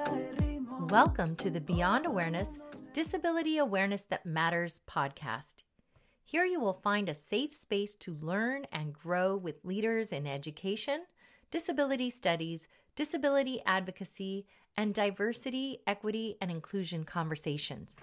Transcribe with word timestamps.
Welcome 0.00 1.36
to 1.36 1.50
the 1.50 1.60
Beyond 1.60 2.06
Awareness 2.06 2.58
Disability 2.92 3.58
Awareness 3.58 4.02
That 4.04 4.24
Matters 4.24 4.80
podcast. 4.88 5.56
Here 6.24 6.44
you 6.44 6.58
will 6.58 6.80
find 6.82 7.08
a 7.08 7.14
safe 7.14 7.54
space 7.54 7.96
to 7.96 8.16
learn 8.20 8.66
and 8.72 8.92
grow 8.92 9.36
with 9.36 9.64
leaders 9.64 10.10
in 10.10 10.26
education, 10.26 11.02
disability 11.50 12.10
studies, 12.10 12.66
disability 12.96 13.60
advocacy, 13.66 14.46
and 14.76 14.94
diversity, 14.94 15.78
equity, 15.86 16.36
and 16.40 16.50
inclusion 16.50 17.04
conversations. 17.04 17.96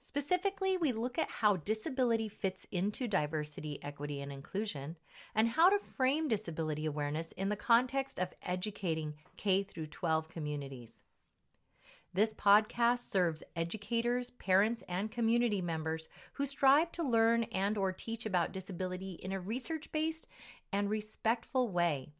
Specifically, 0.00 0.78
we 0.78 0.92
look 0.92 1.18
at 1.18 1.30
how 1.30 1.56
disability 1.56 2.28
fits 2.28 2.66
into 2.72 3.06
diversity, 3.06 3.78
equity, 3.82 4.22
and 4.22 4.32
inclusion, 4.32 4.96
and 5.34 5.48
how 5.48 5.68
to 5.68 5.78
frame 5.78 6.26
disability 6.26 6.86
awareness 6.86 7.32
in 7.32 7.50
the 7.50 7.56
context 7.56 8.18
of 8.18 8.32
educating 8.42 9.14
K 9.36 9.62
through 9.62 9.88
12 9.88 10.28
communities. 10.28 11.02
This 12.12 12.34
podcast 12.34 13.08
serves 13.08 13.44
educators, 13.54 14.30
parents, 14.30 14.82
and 14.88 15.12
community 15.12 15.62
members 15.62 16.08
who 16.32 16.44
strive 16.44 16.90
to 16.92 17.04
learn 17.04 17.44
and 17.44 17.78
or 17.78 17.92
teach 17.92 18.26
about 18.26 18.50
disability 18.50 19.12
in 19.22 19.30
a 19.30 19.38
research-based 19.38 20.26
and 20.72 20.90
respectful 20.90 21.68
way, 21.68 22.12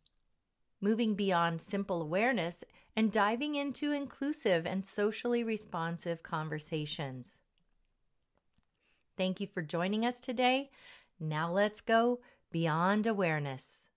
moving 0.80 1.16
beyond 1.16 1.60
simple 1.60 2.00
awareness 2.00 2.62
and 2.94 3.10
diving 3.10 3.56
into 3.56 3.90
inclusive 3.90 4.64
and 4.64 4.86
socially 4.86 5.42
responsive 5.42 6.22
conversations. 6.22 7.34
Thank 9.16 9.40
you 9.40 9.48
for 9.48 9.60
joining 9.60 10.06
us 10.06 10.20
today. 10.20 10.70
Now 11.18 11.50
let's 11.52 11.80
go 11.80 12.20
beyond 12.52 13.08
awareness. 13.08 13.88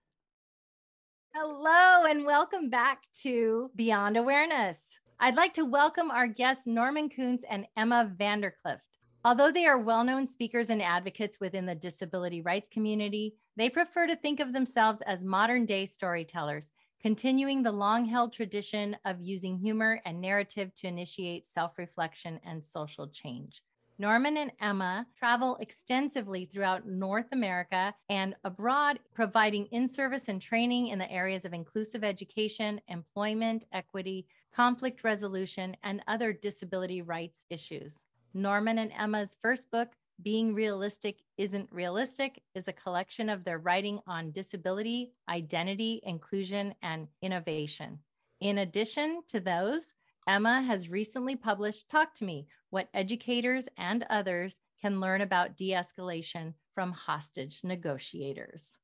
Hello, 1.35 2.05
and 2.09 2.25
welcome 2.25 2.72
back 2.72 3.03
to 3.22 3.69
Beyond 3.75 4.17
Awareness. 4.17 5.00
I'd 5.23 5.38
like 5.38 5.53
to 5.53 5.63
welcome 5.63 6.11
our 6.11 6.27
guests, 6.27 6.67
Norman 6.67 7.07
Kunc 7.07 7.43
and 7.49 7.66
Emma 7.77 8.11
Van 8.17 8.41
der 8.41 8.52
Klift. 8.52 8.97
Although 9.23 9.53
they 9.53 9.66
are 9.66 9.77
well 9.77 10.03
known 10.03 10.27
speakers 10.27 10.69
and 10.69 10.81
advocates 10.81 11.39
within 11.39 11.66
the 11.66 11.75
disability 11.75 12.41
rights 12.41 12.67
community, 12.67 13.35
they 13.55 13.69
prefer 13.69 14.05
to 14.05 14.17
think 14.17 14.41
of 14.41 14.51
themselves 14.51 15.01
as 15.03 15.23
modern 15.23 15.66
day 15.66 15.85
storytellers, 15.85 16.73
continuing 17.01 17.63
the 17.63 17.71
long 17.71 18.03
held 18.03 18.33
tradition 18.33 18.97
of 19.05 19.21
using 19.21 19.57
humor 19.57 20.01
and 20.03 20.19
narrative 20.19 20.75
to 20.75 20.88
initiate 20.88 21.45
self 21.45 21.77
reflection 21.77 22.38
and 22.45 22.61
social 22.61 23.07
change. 23.07 23.63
Norman 23.99 24.35
and 24.35 24.51
Emma 24.59 25.07
travel 25.17 25.57
extensively 25.61 26.45
throughout 26.45 26.85
North 26.85 27.27
America 27.31 27.94
and 28.09 28.35
abroad, 28.44 28.99
providing 29.13 29.67
in 29.67 29.88
service 29.88 30.27
and 30.27 30.41
training 30.41 30.88
in 30.88 30.99
the 30.99 31.09
areas 31.09 31.45
of 31.45 31.53
inclusive 31.53 32.03
education, 32.03 32.81
employment, 32.89 33.63
equity, 33.71 34.27
conflict 34.55 35.03
resolution, 35.03 35.75
and 35.83 36.03
other 36.07 36.31
disability 36.31 37.01
rights 37.01 37.45
issues. 37.49 38.03
Norman 38.33 38.77
and 38.77 38.91
Emma's 38.97 39.37
first 39.41 39.71
book, 39.71 39.89
Being 40.21 40.53
Realistic 40.53 41.21
Isn't 41.37 41.67
Realistic, 41.71 42.41
is 42.53 42.67
a 42.67 42.73
collection 42.73 43.29
of 43.29 43.43
their 43.43 43.59
writing 43.59 43.99
on 44.07 44.31
disability, 44.31 45.13
identity, 45.27 46.01
inclusion, 46.03 46.75
and 46.81 47.07
innovation. 47.21 47.99
In 48.41 48.59
addition 48.59 49.21
to 49.29 49.39
those, 49.39 49.93
Emma 50.27 50.61
has 50.61 50.89
recently 50.89 51.35
published 51.35 51.89
Talk 51.89 52.13
to 52.15 52.23
Me 52.23 52.47
What 52.69 52.89
Educators 52.93 53.67
and 53.77 54.05
Others 54.09 54.59
Can 54.81 54.99
Learn 54.99 55.21
About 55.21 55.57
De 55.57 55.71
Escalation 55.71 56.53
from 56.73 56.91
Hostage 56.91 57.61
Negotiators. 57.63 58.78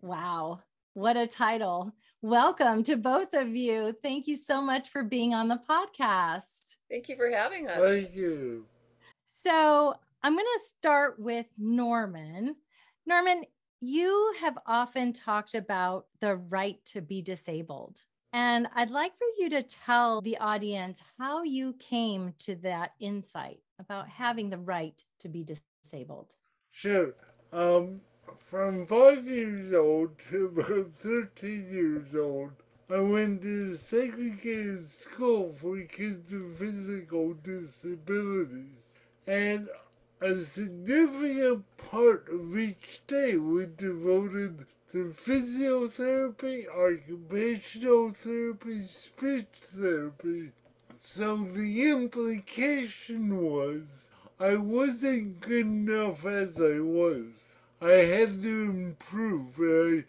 Wow, 0.00 0.60
what 0.94 1.16
a 1.16 1.26
title. 1.26 1.92
Welcome 2.26 2.82
to 2.82 2.96
both 2.96 3.34
of 3.34 3.54
you. 3.54 3.94
Thank 4.02 4.26
you 4.26 4.34
so 4.34 4.60
much 4.60 4.88
for 4.88 5.04
being 5.04 5.32
on 5.32 5.46
the 5.46 5.60
podcast. 5.70 6.74
Thank 6.90 7.08
you 7.08 7.14
for 7.14 7.30
having 7.30 7.68
us. 7.68 7.78
Thank 7.78 8.16
you. 8.16 8.64
So, 9.30 9.94
I'm 10.24 10.32
going 10.32 10.44
to 10.44 10.66
start 10.66 11.20
with 11.20 11.46
Norman. 11.56 12.56
Norman, 13.06 13.44
you 13.80 14.34
have 14.40 14.58
often 14.66 15.12
talked 15.12 15.54
about 15.54 16.06
the 16.20 16.34
right 16.34 16.84
to 16.86 17.00
be 17.00 17.22
disabled. 17.22 18.00
And 18.32 18.66
I'd 18.74 18.90
like 18.90 19.12
for 19.16 19.28
you 19.38 19.48
to 19.50 19.62
tell 19.62 20.20
the 20.20 20.36
audience 20.38 21.00
how 21.18 21.44
you 21.44 21.74
came 21.78 22.34
to 22.40 22.56
that 22.56 22.94
insight 22.98 23.60
about 23.78 24.08
having 24.08 24.50
the 24.50 24.58
right 24.58 25.00
to 25.20 25.28
be 25.28 25.44
disabled. 25.44 26.34
Sure. 26.72 27.14
Um, 27.52 28.00
from 28.44 28.86
five 28.86 29.26
years 29.26 29.72
old 29.72 30.18
to 30.30 30.46
about 30.46 30.92
13 30.94 31.68
years 31.70 32.14
old, 32.14 32.52
I 32.88 33.00
went 33.00 33.42
to 33.42 33.72
a 33.72 33.76
segregated 33.76 34.90
school 34.90 35.52
for 35.52 35.80
kids 35.82 36.30
with 36.30 36.58
physical 36.58 37.34
disabilities. 37.34 38.78
And 39.26 39.68
a 40.20 40.36
significant 40.36 41.64
part 41.76 42.28
of 42.28 42.56
each 42.56 43.00
day 43.06 43.36
was 43.36 43.68
devoted 43.76 44.66
to 44.92 45.12
physiotherapy, 45.12 46.68
occupational 46.68 48.12
therapy, 48.12 48.86
speech 48.86 49.48
therapy. 49.60 50.52
So 51.00 51.36
the 51.36 51.90
implication 51.90 53.36
was 53.52 53.82
I 54.38 54.56
wasn't 54.56 55.40
good 55.40 55.66
enough 55.66 56.24
as 56.24 56.60
I 56.60 56.80
was. 56.80 57.26
I 57.80 57.92
had 57.92 58.42
to 58.42 58.62
improve. 58.62 59.60
I 59.60 60.04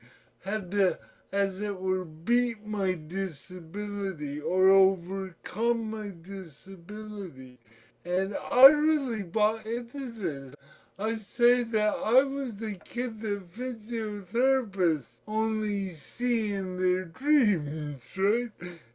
had 0.49 0.71
to, 0.71 0.97
as 1.31 1.61
it 1.61 1.79
were, 1.79 2.05
beat 2.05 2.65
my 2.65 2.93
disability 3.07 4.39
or 4.39 4.69
overcome 4.69 5.89
my 5.89 6.11
disability. 6.21 7.59
And 8.05 8.37
I 8.51 8.67
really 8.67 9.23
bought 9.23 9.65
into 9.65 10.11
this. 10.11 10.55
I 10.99 11.17
say 11.17 11.61
that 11.61 11.93
I 12.03 12.23
was 12.23 12.55
the 12.55 12.73
kid 12.73 13.21
that 13.21 13.53
physiotherapists 13.53 15.19
only 15.27 15.93
see 15.93 16.53
in 16.53 16.77
their 16.77 17.05
dreams, 17.05 18.11
right? 18.17 18.49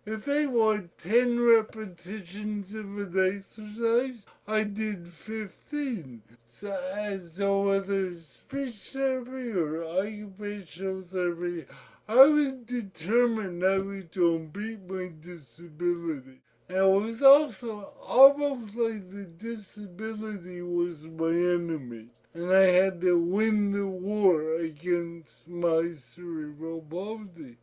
If 0.04 0.24
they 0.24 0.46
want 0.46 0.98
10 0.98 1.38
repetitions 1.38 2.74
of 2.74 2.98
an 2.98 3.38
exercise, 3.38 4.26
I 4.48 4.64
did 4.64 5.06
15. 5.12 6.22
So, 6.48 6.72
as 6.96 7.36
though 7.36 7.68
whether 7.68 8.18
speech 8.18 8.90
therapy 8.92 9.52
or 9.52 9.84
occupational 9.84 11.02
therapy, 11.02 11.66
I 12.08 12.26
was 12.26 12.54
determined 12.54 13.64
I 13.64 13.78
was 13.78 14.06
going 14.06 14.08
to 14.10 14.38
beat 14.52 14.90
my 14.90 15.12
disability. 15.20 16.40
And 16.72 16.80
it 16.80 16.84
was 16.84 17.22
also 17.22 17.92
almost 18.00 18.74
like 18.74 19.10
the 19.10 19.26
disability 19.26 20.62
was 20.62 21.04
my 21.04 21.26
enemy. 21.26 22.06
And 22.32 22.50
I 22.50 22.62
had 22.62 22.98
to 23.02 23.18
win 23.18 23.72
the 23.72 23.86
war 23.86 24.54
against 24.54 25.46
my 25.46 25.92
cerebral 25.92 26.80
palsy. 26.88 27.58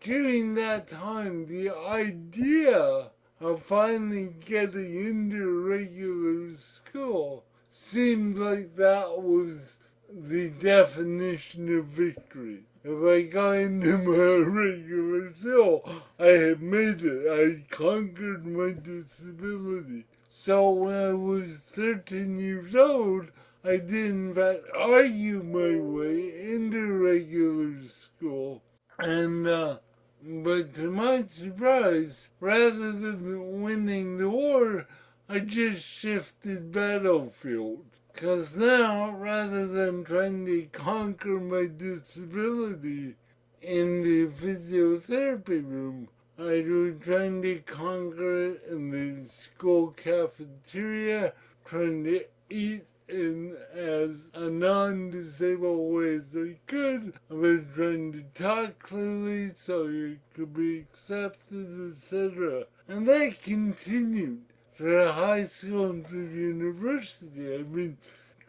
During 0.00 0.54
that 0.54 0.86
time, 0.86 1.46
the 1.46 1.70
idea 1.70 3.10
of 3.40 3.62
finally 3.64 4.32
getting 4.46 4.94
into 5.06 5.66
regular 5.66 6.56
school 6.56 7.44
seemed 7.72 8.38
like 8.38 8.76
that 8.76 9.20
was 9.20 9.78
the 10.08 10.50
definition 10.50 11.76
of 11.78 11.86
victory. 11.86 12.62
If 12.84 13.04
I 13.04 13.22
got 13.22 13.58
into 13.58 13.96
my 13.98 14.44
regular 14.50 15.32
cell, 15.34 15.82
I 16.18 16.26
had 16.26 16.60
made 16.60 17.02
it. 17.02 17.28
I 17.30 17.62
conquered 17.72 18.44
my 18.44 18.72
disability. 18.72 20.04
So 20.32 20.72
when 20.72 20.94
I 20.94 21.12
was 21.12 21.58
13 21.58 22.40
years 22.40 22.74
old, 22.74 23.28
I 23.62 23.76
did 23.76 24.10
in 24.10 24.34
fact 24.34 24.64
argue 24.76 25.44
my 25.44 25.78
way 25.78 26.54
into 26.54 26.98
regular 26.98 27.86
school. 27.86 28.62
And, 28.98 29.46
uh, 29.46 29.78
but 30.20 30.74
to 30.74 30.90
my 30.90 31.22
surprise, 31.28 32.30
rather 32.40 32.90
than 32.90 33.62
winning 33.62 34.18
the 34.18 34.28
war, 34.28 34.88
I 35.28 35.38
just 35.38 35.84
shifted 35.84 36.72
battlefield. 36.72 37.91
Because 38.12 38.54
now, 38.54 39.10
rather 39.10 39.66
than 39.66 40.04
trying 40.04 40.44
to 40.46 40.66
conquer 40.70 41.40
my 41.40 41.66
disability 41.66 43.16
in 43.62 44.02
the 44.02 44.26
physiotherapy 44.26 45.64
room, 45.64 46.08
I 46.38 46.62
was 46.66 46.94
trying 47.02 47.42
to 47.42 47.60
conquer 47.60 48.52
it 48.52 48.62
in 48.68 48.90
the 48.90 49.28
school 49.28 49.88
cafeteria, 49.92 51.32
trying 51.64 52.04
to 52.04 52.24
eat 52.50 52.84
in 53.08 53.56
as 53.74 54.28
a 54.34 54.48
non-disabled 54.48 55.92
way 55.92 56.14
as 56.16 56.36
I 56.36 56.58
could. 56.66 57.14
I 57.30 57.60
trying 57.74 58.12
to 58.12 58.22
talk 58.34 58.78
clearly 58.78 59.52
so 59.56 59.86
it 59.88 60.18
could 60.34 60.54
be 60.54 60.80
accepted, 60.80 61.92
etc. 61.92 62.64
And 62.88 63.08
that 63.08 63.42
continued 63.42 64.51
through 64.76 65.08
high 65.08 65.44
school 65.44 65.90
and 65.90 66.06
through 66.06 66.28
university. 66.28 67.54
I 67.54 67.62
mean, 67.62 67.98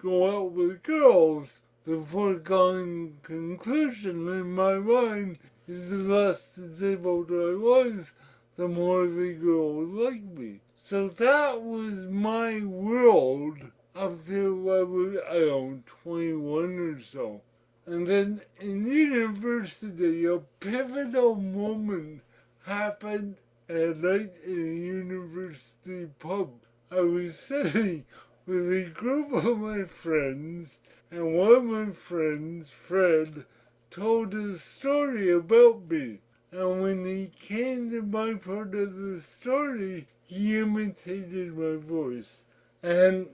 go 0.02 0.38
out 0.38 0.52
with 0.52 0.84
girls. 0.84 1.60
The 1.86 2.02
foregone 2.02 3.18
conclusion 3.24 4.28
in 4.30 4.54
my 4.54 4.76
mind 4.76 5.40
is 5.68 5.90
the 5.90 5.98
less 5.98 6.56
disabled 6.56 7.30
I 7.30 7.56
was, 7.56 8.12
the 8.56 8.68
more 8.68 9.06
the 9.06 9.34
girl 9.34 9.74
would 9.74 9.90
like 9.90 10.24
me. 10.24 10.62
So 10.76 11.10
that 11.10 11.62
was 11.62 12.06
my 12.06 12.62
world 12.62 13.58
up 13.96 14.26
till 14.26 14.72
I 14.72 14.84
was, 14.84 15.18
I 15.30 15.40
don't 15.40 15.72
know, 15.72 15.80
21 16.04 16.80
or 16.80 17.02
so. 17.02 17.42
And 17.86 18.08
then 18.08 18.42
in 18.60 18.88
university, 18.88 20.26
a 20.26 20.40
pivotal 20.40 21.36
moment 21.36 22.22
happened 22.66 23.36
at 23.70 23.98
night 23.98 24.34
in 24.46 24.54
a 24.54 24.86
university 24.86 26.10
pub. 26.20 26.52
I 26.92 27.02
was 27.02 27.38
sitting 27.40 28.06
with 28.46 28.72
a 28.72 28.90
group 28.90 29.32
of 29.32 29.60
my 29.60 29.84
friends, 29.84 30.80
and 31.10 31.36
one 31.36 31.56
of 31.56 31.64
my 31.64 31.92
friends, 31.92 32.70
Fred, 32.70 33.46
told 33.90 34.34
a 34.34 34.58
story 34.58 35.32
about 35.32 35.90
me. 35.90 36.20
And 36.52 36.82
when 36.82 37.06
he 37.06 37.32
came 37.40 37.90
to 37.92 38.02
my 38.02 38.36
part 38.36 38.76
of 38.76 38.96
the 38.96 39.22
story, 39.22 40.08
he 40.24 40.60
imitated 40.60 41.58
my 41.58 41.78
voice. 41.78 42.44
And 42.82 43.28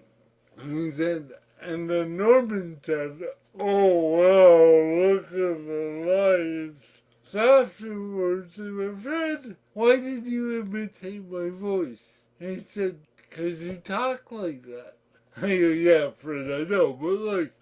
he 0.61 0.91
said, 0.91 1.31
and 1.61 1.89
then 1.89 2.17
Norman 2.17 2.77
said, 2.81 3.21
Oh 3.59 3.95
wow, 3.95 5.11
look 5.11 5.25
at 5.25 5.31
the 5.31 6.69
lights. 6.71 6.98
Afterwards 7.35 8.55
he 8.55 8.71
went, 8.71 9.01
Fred, 9.01 9.55
why 9.73 9.97
did 9.97 10.25
you 10.25 10.61
imitate 10.61 11.29
my 11.29 11.49
voice? 11.49 12.23
And 12.39 12.57
he 12.57 12.63
said, 12.65 12.97
Cause 13.29 13.61
you 13.61 13.75
talk 13.75 14.31
like 14.31 14.63
that. 14.63 14.93
I 15.37 15.41
go, 15.41 15.67
yeah, 15.67 16.09
Fred, 16.09 16.51
I 16.51 16.63
know, 16.69 16.93
but 16.93 17.19
like, 17.19 17.53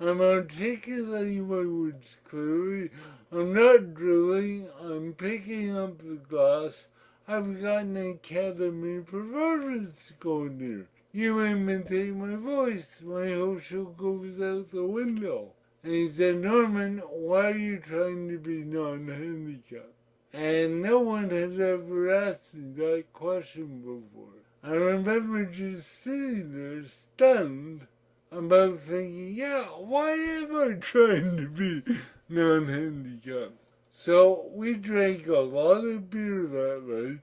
I'm 0.00 0.20
articulating 0.20 1.48
my 1.48 1.66
words 1.66 2.18
clearly. 2.24 2.90
I'm 3.32 3.52
not 3.52 3.94
drilling. 3.94 4.68
I'm 4.80 5.12
picking 5.14 5.76
up 5.76 5.98
the 5.98 6.20
glass. 6.28 6.86
I've 7.26 7.60
got 7.60 7.82
an 7.82 7.96
academy 8.12 9.00
performance 9.02 10.12
going 10.20 10.60
here. 10.60 10.86
You 11.12 11.44
imitate 11.44 12.14
my 12.14 12.36
voice. 12.36 13.02
My 13.04 13.32
whole 13.34 13.58
show 13.58 13.86
goes 13.86 14.40
out 14.40 14.70
the 14.70 14.86
window. 14.86 15.52
And 15.82 15.92
he 15.92 16.10
said, 16.10 16.38
Norman, 16.38 16.98
why 16.98 17.52
are 17.52 17.56
you 17.56 17.78
trying 17.78 18.28
to 18.30 18.38
be 18.38 18.64
non-handicapped? 18.64 19.94
And 20.32 20.82
no 20.82 21.00
one 21.00 21.30
had 21.30 21.60
ever 21.60 22.12
asked 22.12 22.52
me 22.52 22.72
that 22.76 23.12
question 23.12 23.80
before. 23.80 24.42
I 24.62 24.72
remember 24.74 25.44
just 25.44 26.02
sitting 26.02 26.52
there 26.52 26.84
stunned 26.88 27.86
about 28.30 28.80
thinking, 28.80 29.34
yeah, 29.34 29.62
why 29.64 30.10
am 30.10 30.56
I 30.56 30.74
trying 30.74 31.36
to 31.36 31.48
be 31.48 31.82
non-handicapped? 32.28 33.54
So 33.92 34.50
we 34.52 34.74
drank 34.74 35.26
a 35.26 35.38
lot 35.38 35.84
of 35.84 36.10
beer 36.10 36.42
that 36.46 36.82
night, 36.86 37.20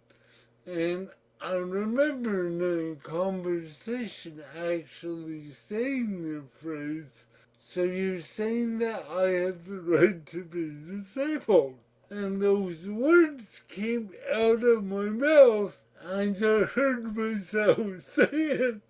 and 0.65 1.09
I 1.41 1.53
remember 1.53 2.47
in 2.47 2.61
a 2.61 2.95
conversation 3.07 4.41
actually 4.57 5.51
saying 5.51 6.23
the 6.23 6.43
phrase, 6.59 7.24
so 7.67 7.81
you're 7.81 8.21
saying 8.21 8.77
that 8.77 9.03
I 9.09 9.27
have 9.43 9.65
the 9.65 9.79
right 9.81 10.23
to 10.27 10.43
be 10.43 10.71
disabled? 10.87 11.79
And 12.11 12.39
those 12.39 12.87
words 12.87 13.63
came 13.67 14.11
out 14.31 14.63
of 14.63 14.85
my 14.85 15.05
mouth, 15.05 15.75
and 15.99 16.37
I 16.37 16.65
heard 16.65 17.17
myself 17.17 17.79
say 18.01 18.29
it. 18.29 18.81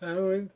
I 0.00 0.14
went, 0.14 0.50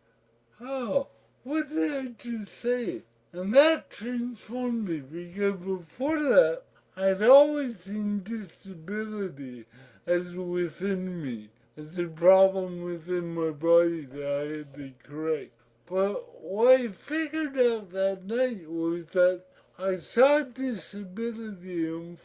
oh, 0.58 1.08
what 1.44 1.68
did 1.68 1.92
I 1.92 2.08
just 2.18 2.54
say? 2.54 3.02
And 3.32 3.54
that 3.54 3.90
transformed 3.90 4.88
me 4.88 5.00
because 5.00 5.56
before 5.56 6.18
that, 6.22 6.62
I'd 6.96 7.22
always 7.22 7.80
seen 7.80 8.22
disability 8.22 9.66
as 10.06 10.34
within 10.34 11.22
me, 11.22 11.50
as 11.76 11.98
a 11.98 12.08
problem 12.08 12.82
within 12.82 13.34
my 13.34 13.50
body 13.50 14.06
that 14.06 14.26
I 14.26 14.56
had 14.56 14.74
to 14.76 14.92
correct. 15.06 15.52
But 15.88 16.42
what 16.42 16.80
I 16.80 16.88
figured 16.88 17.56
out 17.58 17.92
that 17.92 18.24
night 18.24 18.68
was 18.68 19.06
that 19.06 19.42
I 19.78 19.96
saw 19.96 20.42
disability 20.42 21.86
in 21.86 22.18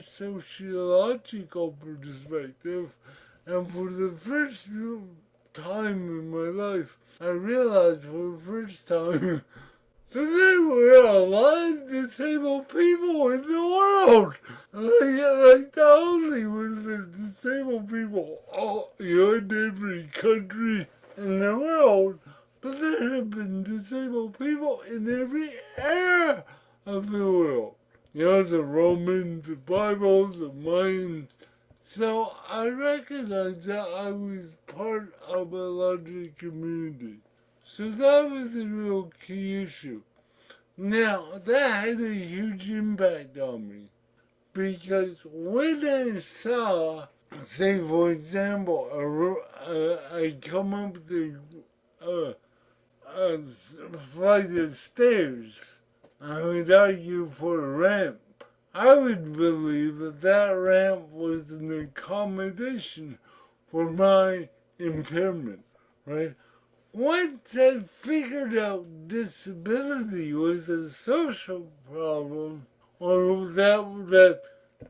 sociological 0.00 1.72
perspective, 1.72 2.94
and 3.44 3.70
for 3.70 3.90
the 3.90 4.10
first 4.12 4.68
time 5.52 6.08
in 6.08 6.30
my 6.30 6.48
life, 6.48 6.96
I 7.20 7.26
realized 7.26 8.04
for 8.04 8.32
the 8.32 8.42
first 8.46 8.88
time 8.88 9.20
that 10.10 10.24
there 10.24 10.62
were 10.62 11.06
a 11.06 11.18
lot 11.18 11.72
of 11.72 11.90
disabled 11.90 12.68
people 12.68 13.32
in 13.32 13.42
the 13.42 13.66
world. 13.66 14.34
Like, 14.72 15.60
like 15.60 15.76
not 15.76 15.98
only 15.98 16.46
were 16.46 16.70
there 16.70 17.02
disabled 17.02 17.90
people 17.90 18.40
in 18.98 19.52
every 19.52 20.08
country 20.12 20.86
in 21.18 21.38
the 21.40 21.58
world, 21.58 22.18
but 22.64 22.80
there 22.80 23.16
have 23.16 23.28
been 23.28 23.62
disabled 23.62 24.38
people 24.38 24.80
in 24.88 25.20
every 25.20 25.50
era 25.76 26.42
of 26.86 27.10
the 27.10 27.18
world. 27.18 27.74
You 28.14 28.24
know, 28.24 28.42
the 28.42 28.62
Romans, 28.62 29.46
the 29.46 29.56
Bible, 29.56 30.28
the 30.28 30.48
Mayans, 30.48 31.28
so 31.82 32.32
I 32.48 32.68
recognized 32.68 33.64
that 33.64 33.86
I 33.86 34.10
was 34.12 34.46
part 34.66 35.12
of 35.28 35.52
a 35.52 35.56
larger 35.56 36.30
community. 36.38 37.18
So 37.64 37.90
that 37.90 38.30
was 38.30 38.54
the 38.54 38.64
real 38.64 39.12
key 39.26 39.62
issue. 39.62 40.00
Now, 40.78 41.32
that 41.44 41.70
had 41.70 42.00
a 42.00 42.14
huge 42.14 42.70
impact 42.70 43.36
on 43.36 43.68
me. 43.68 43.90
Because 44.54 45.26
when 45.30 45.86
I 45.86 46.18
saw, 46.20 47.08
say 47.42 47.78
for 47.78 48.10
example, 48.10 48.88
I 50.10 50.34
come 50.40 50.72
up 50.72 50.96
uh, 52.06 52.08
a 52.10 52.34
flight 54.12 54.50
of 54.50 54.74
stairs, 54.74 55.74
I 56.20 56.42
would 56.42 56.72
argue 56.72 57.28
for 57.30 57.64
a 57.64 57.70
ramp 57.70 58.20
I 58.76 58.92
would 58.92 59.34
believe 59.34 59.98
that 59.98 60.20
that 60.22 60.50
ramp 60.50 61.08
was 61.10 61.48
an 61.52 61.80
accommodation 61.80 63.18
for 63.70 63.88
my 63.88 64.48
impairment, 64.80 65.64
right? 66.04 66.34
Once 66.92 67.56
I 67.56 67.78
figured 67.78 68.58
out 68.58 69.06
disability 69.06 70.32
was 70.32 70.68
a 70.68 70.90
social 70.90 71.70
problem, 71.88 72.66
or 72.98 73.46
that, 73.52 74.06
that 74.10 74.42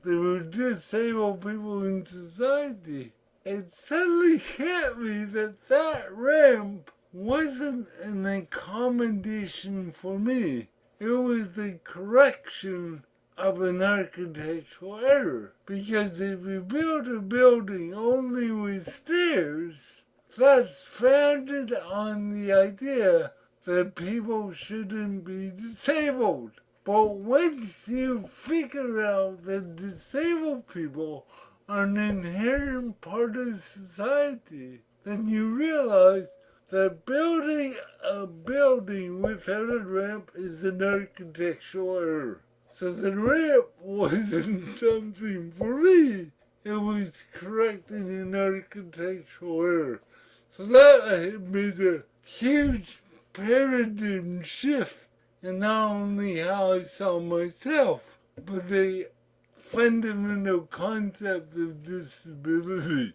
there 0.02 0.18
were 0.18 0.40
disabled 0.40 1.42
people 1.42 1.84
in 1.84 2.06
society, 2.06 3.12
it 3.44 3.70
suddenly 3.70 4.38
hit 4.38 4.96
me 4.96 5.24
that 5.24 5.68
that 5.68 6.10
ramp 6.10 6.90
wasn't 7.14 7.86
an 8.02 8.26
accommodation 8.26 9.92
for 9.92 10.18
me. 10.18 10.66
It 10.98 11.06
was 11.06 11.50
the 11.50 11.78
correction 11.84 13.04
of 13.38 13.62
an 13.62 13.80
architectural 13.80 14.98
error. 14.98 15.52
Because 15.64 16.20
if 16.20 16.44
you 16.44 16.60
build 16.60 17.06
a 17.06 17.20
building 17.20 17.94
only 17.94 18.50
with 18.50 18.92
stairs, 18.92 20.02
that's 20.36 20.82
founded 20.82 21.72
on 21.72 22.32
the 22.32 22.52
idea 22.52 23.32
that 23.64 23.94
people 23.94 24.52
shouldn't 24.52 25.24
be 25.24 25.50
disabled. 25.50 26.50
But 26.82 27.16
once 27.16 27.86
you 27.86 28.24
figure 28.26 29.04
out 29.04 29.42
that 29.44 29.76
disabled 29.76 30.66
people 30.66 31.26
are 31.68 31.84
an 31.84 31.96
inherent 31.96 33.00
part 33.00 33.36
of 33.36 33.60
society, 33.60 34.80
then 35.04 35.28
you 35.28 35.54
realize 35.54 36.28
that 36.74 37.06
building 37.06 37.76
a 38.02 38.26
building 38.26 39.22
without 39.22 39.70
a 39.70 39.78
ramp 39.78 40.32
is 40.34 40.64
an 40.64 40.82
architectural 40.82 41.98
error. 41.98 42.40
So 42.68 42.92
the 42.92 43.16
ramp 43.16 43.66
wasn't 43.80 44.66
something 44.82 45.52
for 45.52 45.76
me. 45.76 46.32
It 46.64 46.72
was 46.72 47.22
correcting 47.32 48.08
an 48.08 48.34
architectural 48.34 49.62
error. 49.62 50.02
So 50.50 50.66
that 50.66 51.40
made 51.42 51.80
a 51.80 52.02
huge 52.24 52.98
paradigm 53.32 54.42
shift 54.42 55.06
in 55.44 55.60
not 55.60 55.92
only 55.92 56.38
how 56.38 56.72
I 56.72 56.82
saw 56.82 57.20
myself, 57.20 58.02
but 58.34 58.68
the 58.68 59.10
fundamental 59.54 60.62
concept 60.62 61.54
of 61.54 61.84
disability. 61.84 63.14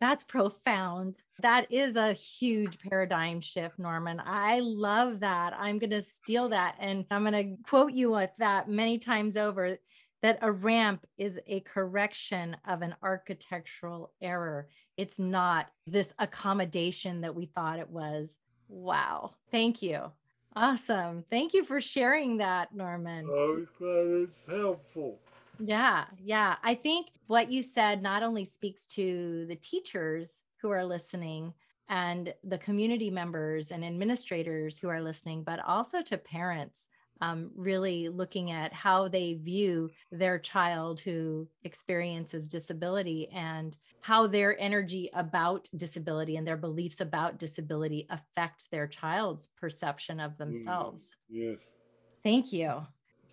That's 0.00 0.24
profound. 0.24 1.14
That 1.42 1.66
is 1.70 1.96
a 1.96 2.12
huge 2.12 2.78
paradigm 2.78 3.40
shift, 3.40 3.78
Norman. 3.78 4.20
I 4.24 4.60
love 4.60 5.20
that. 5.20 5.54
I'm 5.58 5.78
going 5.78 5.90
to 5.90 6.02
steal 6.02 6.48
that 6.50 6.76
and 6.78 7.04
I'm 7.10 7.24
going 7.24 7.32
to 7.56 7.62
quote 7.62 7.92
you 7.92 8.10
with 8.10 8.30
that 8.38 8.68
many 8.68 8.98
times 8.98 9.36
over 9.36 9.78
that 10.22 10.38
a 10.42 10.52
ramp 10.52 11.06
is 11.16 11.40
a 11.46 11.60
correction 11.60 12.56
of 12.66 12.82
an 12.82 12.94
architectural 13.02 14.12
error. 14.20 14.68
It's 14.96 15.18
not 15.18 15.68
this 15.86 16.12
accommodation 16.18 17.22
that 17.22 17.34
we 17.34 17.46
thought 17.46 17.78
it 17.78 17.88
was. 17.88 18.36
Wow. 18.68 19.34
Thank 19.50 19.80
you. 19.80 20.12
Awesome. 20.56 21.24
Thank 21.30 21.54
you 21.54 21.64
for 21.64 21.80
sharing 21.80 22.38
that, 22.38 22.74
Norman. 22.74 23.26
Oh, 23.30 23.54
I'm 23.54 23.68
glad 23.78 24.28
it's 24.28 24.46
helpful. 24.46 25.18
Yeah, 25.58 26.04
yeah. 26.22 26.56
I 26.62 26.74
think 26.74 27.08
what 27.26 27.52
you 27.52 27.62
said 27.62 28.02
not 28.02 28.22
only 28.22 28.44
speaks 28.44 28.86
to 28.86 29.46
the 29.46 29.56
teachers 29.56 30.40
who 30.60 30.70
are 30.70 30.84
listening 30.84 31.52
and 31.88 32.32
the 32.44 32.58
community 32.58 33.10
members 33.10 33.70
and 33.70 33.84
administrators 33.84 34.78
who 34.78 34.88
are 34.88 35.02
listening, 35.02 35.42
but 35.42 35.58
also 35.66 36.02
to 36.02 36.16
parents 36.16 36.86
um, 37.20 37.50
really 37.54 38.08
looking 38.08 38.50
at 38.50 38.72
how 38.72 39.08
they 39.08 39.34
view 39.34 39.90
their 40.10 40.38
child 40.38 41.00
who 41.00 41.46
experiences 41.64 42.48
disability 42.48 43.28
and 43.34 43.76
how 44.00 44.26
their 44.26 44.58
energy 44.58 45.10
about 45.14 45.68
disability 45.76 46.36
and 46.36 46.46
their 46.46 46.56
beliefs 46.56 47.00
about 47.00 47.38
disability 47.38 48.06
affect 48.08 48.70
their 48.70 48.86
child's 48.86 49.48
perception 49.58 50.18
of 50.20 50.32
mm-hmm. 50.32 50.44
themselves. 50.44 51.16
Mm, 51.30 51.50
yes. 51.50 51.60
Thank 52.22 52.52
you. 52.52 52.86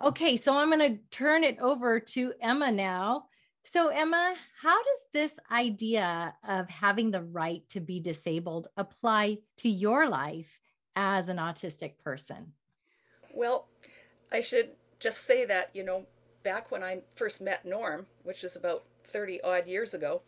Okay, 0.03 0.37
so 0.37 0.57
I'm 0.57 0.69
going 0.69 0.95
to 0.95 0.99
turn 1.09 1.43
it 1.43 1.57
over 1.59 1.99
to 1.99 2.33
Emma 2.41 2.71
now. 2.71 3.25
So, 3.69 3.89
Emma, 3.89 4.33
how 4.61 4.81
does 4.81 5.05
this 5.11 5.39
idea 5.51 6.33
of 6.47 6.69
having 6.69 7.11
the 7.11 7.21
right 7.21 7.67
to 7.67 7.81
be 7.81 7.99
disabled 7.99 8.69
apply 8.77 9.39
to 9.57 9.67
your 9.67 10.07
life 10.07 10.61
as 10.95 11.27
an 11.27 11.35
autistic 11.35 11.97
person? 12.01 12.53
Well, 13.33 13.67
I 14.31 14.39
should 14.39 14.69
just 14.99 15.25
say 15.25 15.43
that, 15.43 15.71
you 15.73 15.83
know, 15.83 16.05
back 16.43 16.71
when 16.71 16.81
I 16.81 17.01
first 17.15 17.41
met 17.41 17.65
Norm, 17.65 18.05
which 18.23 18.45
is 18.45 18.55
about 18.55 18.85
30 19.03 19.41
odd 19.41 19.67
years 19.67 19.93
ago, 19.93 20.21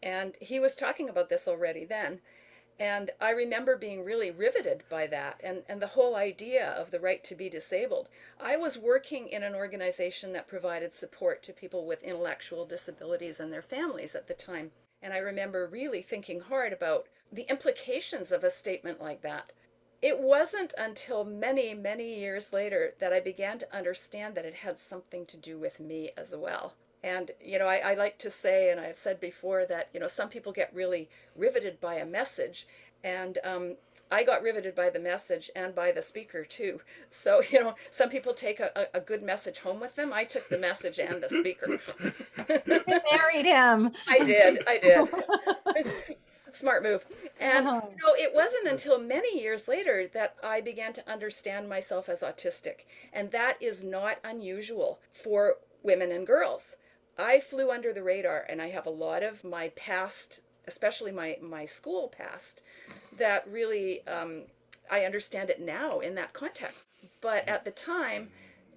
and 0.00 0.36
he 0.40 0.60
was 0.60 0.76
talking 0.76 1.08
about 1.08 1.28
this 1.28 1.48
already 1.48 1.84
then. 1.84 2.20
And 2.78 3.10
I 3.20 3.30
remember 3.30 3.76
being 3.76 4.04
really 4.04 4.30
riveted 4.30 4.82
by 4.90 5.06
that 5.06 5.40
and, 5.42 5.62
and 5.66 5.80
the 5.80 5.86
whole 5.86 6.14
idea 6.14 6.68
of 6.72 6.90
the 6.90 7.00
right 7.00 7.24
to 7.24 7.34
be 7.34 7.48
disabled. 7.48 8.10
I 8.38 8.56
was 8.56 8.76
working 8.76 9.28
in 9.28 9.42
an 9.42 9.54
organization 9.54 10.34
that 10.34 10.46
provided 10.46 10.92
support 10.92 11.42
to 11.44 11.54
people 11.54 11.86
with 11.86 12.02
intellectual 12.02 12.66
disabilities 12.66 13.40
and 13.40 13.50
their 13.50 13.62
families 13.62 14.14
at 14.14 14.28
the 14.28 14.34
time. 14.34 14.72
And 15.00 15.14
I 15.14 15.18
remember 15.18 15.66
really 15.66 16.02
thinking 16.02 16.40
hard 16.40 16.72
about 16.72 17.06
the 17.32 17.48
implications 17.48 18.30
of 18.30 18.44
a 18.44 18.50
statement 18.50 19.00
like 19.00 19.22
that. 19.22 19.52
It 20.02 20.20
wasn't 20.20 20.74
until 20.76 21.24
many, 21.24 21.72
many 21.72 22.18
years 22.18 22.52
later 22.52 22.94
that 22.98 23.12
I 23.12 23.20
began 23.20 23.58
to 23.58 23.76
understand 23.76 24.34
that 24.34 24.44
it 24.44 24.56
had 24.56 24.78
something 24.78 25.24
to 25.26 25.38
do 25.38 25.58
with 25.58 25.80
me 25.80 26.10
as 26.16 26.36
well. 26.36 26.74
And, 27.04 27.30
you 27.44 27.58
know, 27.58 27.66
I, 27.66 27.76
I, 27.76 27.94
like 27.94 28.18
to 28.18 28.30
say, 28.30 28.70
and 28.70 28.80
I've 28.80 28.96
said 28.96 29.20
before, 29.20 29.64
that, 29.66 29.88
you 29.92 30.00
know, 30.00 30.08
some 30.08 30.28
people 30.28 30.52
get 30.52 30.74
really 30.74 31.08
riveted 31.36 31.80
by 31.80 31.94
a 31.94 32.06
message. 32.06 32.66
And 33.04 33.38
um, 33.44 33.76
I 34.10 34.22
got 34.24 34.42
riveted 34.42 34.74
by 34.74 34.90
the 34.90 34.98
message 34.98 35.50
and 35.54 35.74
by 35.74 35.92
the 35.92 36.02
speaker, 36.02 36.44
too. 36.44 36.80
So, 37.10 37.42
you 37.50 37.60
know, 37.62 37.74
some 37.90 38.10
people 38.10 38.34
take 38.34 38.60
a, 38.60 38.88
a 38.92 39.00
good 39.00 39.22
message 39.22 39.60
home 39.60 39.80
with 39.80 39.94
them. 39.96 40.12
I 40.12 40.24
took 40.24 40.48
the 40.48 40.58
message 40.58 40.98
and 40.98 41.22
the 41.22 41.28
speaker. 41.28 41.78
you 42.66 43.00
married 43.10 43.46
him. 43.46 43.92
I 44.08 44.18
did. 44.18 44.62
I 44.66 44.78
did. 44.78 46.16
Smart 46.52 46.82
move. 46.82 47.04
And 47.38 47.66
uh-huh. 47.66 47.80
you 47.90 47.96
know, 47.96 48.14
it 48.14 48.34
wasn't 48.34 48.68
until 48.68 48.98
many 48.98 49.40
years 49.40 49.68
later 49.68 50.06
that 50.14 50.36
I 50.42 50.60
began 50.60 50.92
to 50.94 51.10
understand 51.10 51.68
myself 51.68 52.08
as 52.08 52.22
autistic. 52.22 52.86
And 53.12 53.30
that 53.30 53.56
is 53.60 53.84
not 53.84 54.18
unusual 54.24 54.98
for 55.12 55.56
women 55.82 56.10
and 56.10 56.26
girls. 56.26 56.76
I 57.18 57.40
flew 57.40 57.70
under 57.70 57.92
the 57.92 58.02
radar, 58.02 58.44
and 58.48 58.60
I 58.60 58.68
have 58.68 58.86
a 58.86 58.90
lot 58.90 59.22
of 59.22 59.44
my 59.44 59.68
past, 59.70 60.40
especially 60.66 61.12
my 61.12 61.38
my 61.40 61.64
school 61.64 62.08
past, 62.08 62.62
that 63.16 63.46
really 63.48 64.06
um, 64.06 64.42
I 64.90 65.04
understand 65.04 65.50
it 65.50 65.60
now 65.60 66.00
in 66.00 66.14
that 66.16 66.32
context. 66.32 66.88
But 67.20 67.48
at 67.48 67.64
the 67.64 67.70
time, 67.70 68.30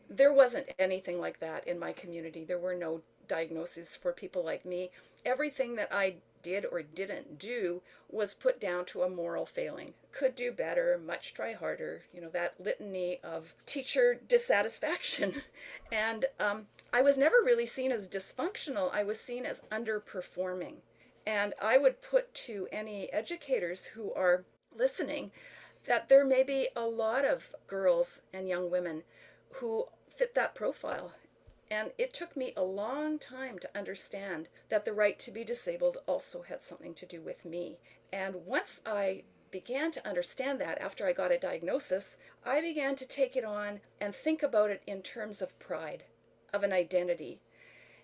there 0.09 0.33
wasn't 0.33 0.69
anything 0.79 1.19
like 1.19 1.39
that 1.39 1.67
in 1.67 1.79
my 1.79 1.93
community. 1.93 2.43
There 2.43 2.57
were 2.57 2.75
no 2.75 3.01
diagnoses 3.27 3.95
for 3.95 4.11
people 4.11 4.43
like 4.43 4.65
me. 4.65 4.91
Everything 5.25 5.75
that 5.75 5.93
I 5.93 6.15
did 6.41 6.65
or 6.65 6.81
didn't 6.81 7.37
do 7.37 7.81
was 8.09 8.33
put 8.33 8.59
down 8.59 8.85
to 8.85 9.03
a 9.03 9.09
moral 9.09 9.45
failing. 9.45 9.93
Could 10.11 10.35
do 10.35 10.51
better, 10.51 10.97
much 10.97 11.33
try 11.33 11.53
harder, 11.53 12.03
you 12.13 12.21
know, 12.21 12.29
that 12.29 12.59
litany 12.59 13.19
of 13.23 13.53
teacher 13.65 14.19
dissatisfaction. 14.27 15.41
And 15.91 16.25
um, 16.39 16.67
I 16.91 17.01
was 17.01 17.17
never 17.17 17.37
really 17.43 17.65
seen 17.65 17.91
as 17.91 18.07
dysfunctional, 18.07 18.93
I 18.93 19.03
was 19.03 19.19
seen 19.19 19.45
as 19.45 19.61
underperforming. 19.71 20.77
And 21.25 21.53
I 21.61 21.77
would 21.77 22.01
put 22.01 22.33
to 22.45 22.67
any 22.71 23.11
educators 23.13 23.85
who 23.85 24.13
are 24.13 24.45
listening 24.75 25.31
that 25.85 26.09
there 26.09 26.25
may 26.25 26.43
be 26.43 26.69
a 26.75 26.85
lot 26.85 27.25
of 27.25 27.55
girls 27.67 28.21
and 28.33 28.49
young 28.49 28.71
women 28.71 29.03
who 29.53 29.87
fit 30.09 30.35
that 30.35 30.55
profile 30.55 31.13
and 31.71 31.91
it 31.97 32.13
took 32.13 32.35
me 32.35 32.53
a 32.57 32.63
long 32.63 33.19
time 33.19 33.59
to 33.59 33.77
understand 33.77 34.47
that 34.69 34.85
the 34.85 34.93
right 34.93 35.19
to 35.19 35.31
be 35.31 35.43
disabled 35.43 35.99
also 36.07 36.41
had 36.41 36.61
something 36.61 36.95
to 36.95 37.05
do 37.05 37.21
with 37.21 37.45
me. 37.45 37.77
And 38.11 38.45
once 38.45 38.81
I 38.85 39.23
began 39.51 39.91
to 39.91 40.07
understand 40.07 40.59
that 40.61 40.81
after 40.81 41.07
I 41.07 41.13
got 41.13 41.31
a 41.31 41.37
diagnosis, 41.37 42.17
I 42.43 42.61
began 42.61 42.95
to 42.95 43.07
take 43.07 43.35
it 43.35 43.43
on 43.43 43.81
and 44.01 44.15
think 44.15 44.41
about 44.41 44.71
it 44.71 44.81
in 44.87 45.01
terms 45.01 45.41
of 45.41 45.57
pride, 45.59 46.05
of 46.53 46.63
an 46.63 46.73
identity. 46.73 47.41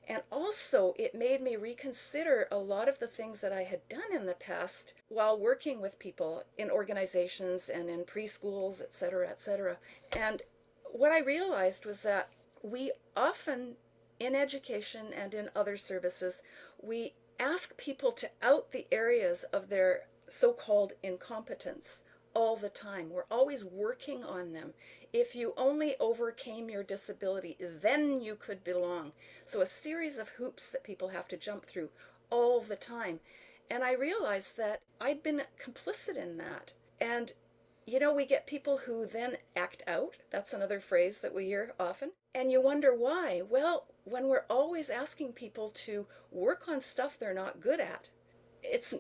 And 0.07 0.21
also, 0.31 0.93
it 0.99 1.15
made 1.15 1.41
me 1.41 1.55
reconsider 1.55 2.47
a 2.51 2.59
lot 2.59 2.87
of 2.87 2.99
the 2.99 3.07
things 3.07 3.41
that 3.41 3.51
I 3.51 3.63
had 3.63 3.89
done 3.89 4.13
in 4.13 4.27
the 4.27 4.35
past 4.35 4.93
while 5.09 5.39
working 5.39 5.81
with 5.81 5.97
people 5.97 6.43
in 6.57 6.69
organizations 6.69 7.69
and 7.69 7.89
in 7.89 8.03
preschools, 8.03 8.81
et 8.81 8.93
cetera, 8.93 9.27
et 9.27 9.41
cetera. 9.41 9.77
And 10.11 10.43
what 10.91 11.11
I 11.11 11.19
realized 11.19 11.85
was 11.85 12.03
that 12.03 12.29
we 12.61 12.91
often, 13.17 13.77
in 14.19 14.35
education 14.35 15.07
and 15.11 15.33
in 15.33 15.49
other 15.55 15.75
services, 15.75 16.43
we 16.81 17.13
ask 17.39 17.75
people 17.75 18.11
to 18.11 18.29
out 18.43 18.71
the 18.71 18.85
areas 18.91 19.43
of 19.45 19.69
their 19.69 20.03
so 20.27 20.53
called 20.53 20.93
incompetence 21.01 22.03
all 22.35 22.55
the 22.55 22.69
time. 22.69 23.09
We're 23.09 23.23
always 23.31 23.63
working 23.63 24.23
on 24.23 24.53
them. 24.53 24.73
If 25.13 25.35
you 25.35 25.53
only 25.57 25.95
overcame 25.99 26.69
your 26.69 26.83
disability, 26.83 27.57
then 27.59 28.21
you 28.21 28.35
could 28.35 28.63
belong. 28.63 29.13
So, 29.45 29.61
a 29.61 29.65
series 29.65 30.17
of 30.17 30.29
hoops 30.29 30.69
that 30.71 30.83
people 30.83 31.07
have 31.07 31.27
to 31.29 31.37
jump 31.37 31.65
through 31.65 31.89
all 32.29 32.59
the 32.59 32.75
time. 32.75 33.21
And 33.71 33.83
I 33.83 33.93
realized 33.93 34.57
that 34.57 34.81
I'd 35.01 35.23
been 35.23 35.43
complicit 35.63 36.17
in 36.17 36.37
that. 36.37 36.73
And, 36.99 37.31
you 37.85 37.99
know, 37.99 38.13
we 38.13 38.25
get 38.25 38.45
people 38.45 38.77
who 38.77 39.05
then 39.05 39.37
act 39.55 39.81
out. 39.87 40.17
That's 40.31 40.53
another 40.53 40.79
phrase 40.79 41.21
that 41.21 41.33
we 41.33 41.45
hear 41.45 41.73
often. 41.79 42.11
And 42.33 42.51
you 42.51 42.61
wonder 42.61 42.93
why. 42.93 43.41
Well, 43.49 43.85
when 44.03 44.27
we're 44.27 44.45
always 44.49 44.89
asking 44.89 45.33
people 45.33 45.69
to 45.69 46.05
work 46.31 46.67
on 46.67 46.81
stuff 46.81 47.17
they're 47.17 47.33
not 47.33 47.61
good 47.61 47.79
at, 47.79 48.09
it's 48.61 48.93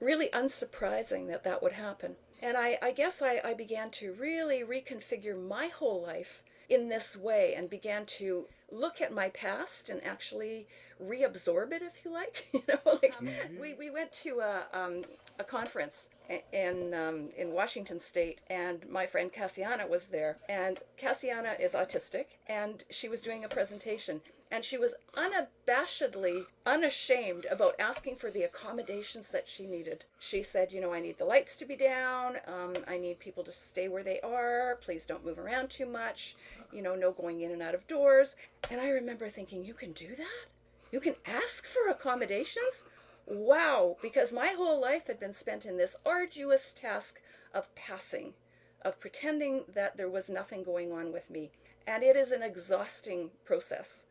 really 0.00 0.28
unsurprising 0.28 1.28
that 1.28 1.44
that 1.44 1.62
would 1.62 1.72
happen. 1.72 2.16
And 2.42 2.56
I, 2.56 2.76
I 2.82 2.90
guess 2.90 3.22
I, 3.22 3.40
I 3.44 3.54
began 3.54 3.90
to 3.92 4.12
really 4.14 4.62
reconfigure 4.62 5.40
my 5.40 5.68
whole 5.68 6.02
life 6.02 6.42
in 6.68 6.88
this 6.88 7.16
way 7.16 7.54
and 7.54 7.70
began 7.70 8.04
to 8.06 8.46
look 8.70 9.00
at 9.00 9.12
my 9.12 9.28
past 9.28 9.90
and 9.90 10.02
actually 10.04 10.66
reabsorb 11.02 11.72
it, 11.72 11.82
if 11.82 12.04
you 12.04 12.12
like. 12.12 12.48
you 12.52 12.62
know, 12.68 12.78
like 13.02 13.14
mm-hmm. 13.16 13.60
we, 13.60 13.74
we 13.74 13.90
went 13.90 14.12
to 14.12 14.40
a, 14.40 14.64
um, 14.72 15.04
a 15.38 15.44
conference 15.44 16.08
in 16.52 16.94
um, 16.94 17.28
in 17.36 17.52
Washington 17.52 18.00
State, 18.00 18.40
and 18.48 18.88
my 18.88 19.06
friend 19.06 19.32
Cassiana 19.32 19.88
was 19.88 20.08
there. 20.08 20.38
And 20.48 20.78
Cassiana 20.98 21.58
is 21.60 21.72
autistic, 21.72 22.38
and 22.46 22.84
she 22.90 23.08
was 23.08 23.20
doing 23.20 23.44
a 23.44 23.48
presentation, 23.48 24.20
and 24.52 24.64
she 24.64 24.76
was 24.76 24.94
unabashedly 25.14 26.46
unashamed 26.66 27.46
about 27.46 27.74
asking 27.80 28.14
for 28.14 28.30
the 28.30 28.42
accommodations 28.42 29.30
that 29.30 29.48
she 29.48 29.66
needed. 29.66 30.04
She 30.18 30.42
said, 30.42 30.70
"You 30.70 30.82
know, 30.82 30.92
I 30.92 31.00
need 31.00 31.16
the 31.16 31.24
lights 31.24 31.56
to 31.56 31.64
be 31.64 31.74
down. 31.74 32.38
Um, 32.46 32.84
I 32.86 32.98
need 32.98 33.18
people 33.18 33.44
to 33.44 33.50
stay 33.50 33.88
where 33.88 34.04
they 34.04 34.20
are. 34.20 34.76
Please 34.76 35.06
don't 35.06 35.24
move 35.24 35.38
around 35.38 35.70
too 35.70 35.86
much. 35.86 36.36
You 36.70 36.82
know, 36.82 36.94
no 36.94 37.12
going 37.12 37.40
in 37.40 37.50
and 37.50 37.62
out 37.62 37.74
of 37.74 37.86
doors." 37.86 38.36
And 38.70 38.78
I 38.78 38.90
remember 38.90 39.30
thinking, 39.30 39.64
"You 39.64 39.72
can 39.72 39.92
do 39.92 40.14
that." 40.14 40.46
You 40.90 41.00
can 41.00 41.16
ask 41.24 41.66
for 41.66 41.88
accommodations? 41.88 42.84
wow, 43.24 43.96
because 44.02 44.32
my 44.32 44.48
whole 44.48 44.80
life 44.80 45.06
had 45.06 45.18
been 45.18 45.32
spent 45.32 45.64
in 45.64 45.76
this 45.76 45.96
arduous 46.04 46.72
task 46.72 47.20
of 47.54 47.74
passing, 47.74 48.34
of 48.82 49.00
pretending 49.00 49.64
that 49.68 49.96
there 49.96 50.10
was 50.10 50.28
nothing 50.28 50.62
going 50.62 50.92
on 50.92 51.12
with 51.12 51.30
me. 51.30 51.50
And 51.86 52.02
it 52.02 52.16
is 52.16 52.32
an 52.32 52.42
exhausting 52.42 53.30
process. 53.44 54.04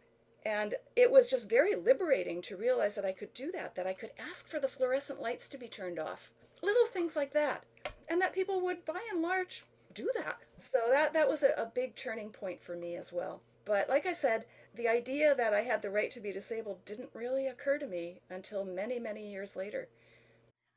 And 0.46 0.76
it 0.96 1.12
was 1.12 1.30
just 1.30 1.50
very 1.50 1.76
liberating 1.76 2.42
to 2.44 2.58
realize 2.58 2.96
that 2.96 3.06
I 3.06 3.12
could 3.12 3.34
do 3.34 3.52
that, 3.52 3.76
that 3.76 3.86
I 3.86 3.94
could 3.94 4.12
ask 4.18 4.48
for 4.48 4.60
the 4.60 4.68
fluorescent 4.68 5.22
lights 5.22 5.48
to 5.50 5.58
be 5.58 5.68
turned 5.68 6.00
off. 6.00 6.32
Little 6.64 6.88
things 6.88 7.16
like 7.16 7.34
that. 7.34 7.64
And 8.10 8.22
that 8.22 8.34
people 8.34 8.62
would, 8.62 8.84
by 8.86 9.00
and 9.12 9.22
large, 9.22 9.64
do 9.94 10.10
that. 10.16 10.38
So 10.58 10.80
that, 10.90 11.14
that 11.14 11.30
was 11.30 11.44
a, 11.44 11.50
a 11.58 11.66
big 11.66 11.96
turning 11.96 12.30
point 12.30 12.62
for 12.62 12.76
me 12.76 12.96
as 12.96 13.12
well. 13.12 13.42
But 13.66 13.88
like 13.88 14.06
I 14.06 14.14
said, 14.14 14.46
the 14.76 14.88
idea 14.88 15.36
that 15.36 15.54
I 15.54 15.62
had 15.62 15.82
the 15.82 15.92
right 15.92 16.10
to 16.12 16.20
be 16.20 16.32
disabled 16.32 16.84
didn't 16.86 17.10
really 17.14 17.48
occur 17.48 17.78
to 17.78 17.88
me 17.88 18.20
until 18.30 18.66
many, 18.66 19.00
many 19.00 19.30
years 19.30 19.56
later. 19.56 19.90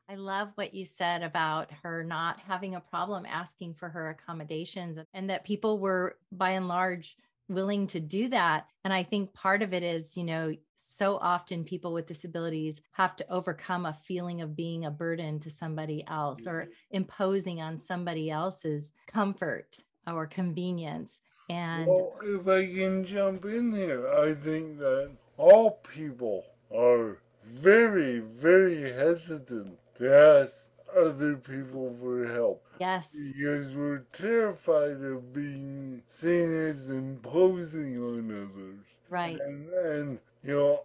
I 0.08 0.16
love 0.16 0.50
what 0.56 0.74
you 0.74 0.84
said 0.84 1.22
about 1.22 1.70
her 1.82 2.04
not 2.04 2.40
having 2.40 2.74
a 2.74 2.80
problem 2.80 3.24
asking 3.24 3.74
for 3.74 3.88
her 3.88 4.10
accommodations 4.10 4.98
and 5.14 5.30
that 5.30 5.44
people 5.44 5.78
were 5.78 6.16
by 6.30 6.50
and 6.50 6.68
large 6.68 7.16
willing 7.48 7.86
to 7.88 8.00
do 8.00 8.28
that. 8.28 8.66
And 8.84 8.92
I 8.92 9.02
think 9.02 9.34
part 9.34 9.62
of 9.62 9.74
it 9.74 9.82
is, 9.82 10.16
you 10.16 10.24
know, 10.24 10.54
so 10.76 11.16
often 11.16 11.64
people 11.64 11.92
with 11.92 12.06
disabilities 12.06 12.80
have 12.92 13.16
to 13.16 13.30
overcome 13.30 13.86
a 13.86 13.98
feeling 14.04 14.40
of 14.40 14.56
being 14.56 14.84
a 14.84 14.90
burden 14.90 15.40
to 15.40 15.50
somebody 15.50 16.04
else 16.08 16.46
or 16.46 16.62
mm-hmm. 16.62 16.70
imposing 16.90 17.60
on 17.60 17.78
somebody 17.78 18.30
else's 18.30 18.90
comfort 19.06 19.78
or 20.06 20.26
convenience. 20.26 21.20
And 21.48 21.86
well, 21.86 22.14
if 22.22 22.48
I 22.48 22.66
can 22.66 23.04
jump 23.04 23.44
in 23.44 23.72
here, 23.72 24.08
I 24.08 24.34
think 24.34 24.78
that 24.78 25.10
all 25.36 25.72
people 25.94 26.44
are 26.74 27.18
very, 27.46 28.20
very 28.20 28.90
hesitant 28.92 29.78
to 29.98 30.14
ask 30.14 30.70
other 30.96 31.36
people 31.36 31.94
for 32.00 32.26
help. 32.32 32.64
Yes. 32.80 33.16
Because 33.34 33.72
we're 33.72 34.04
terrified 34.12 35.02
of 35.02 35.32
being 35.32 36.02
seen 36.08 36.52
as 36.52 36.90
imposing 36.90 37.98
on 37.98 38.30
others. 38.30 38.84
Right. 39.10 39.38
And, 39.40 39.68
and 39.70 40.18
you 40.42 40.54
know, 40.54 40.80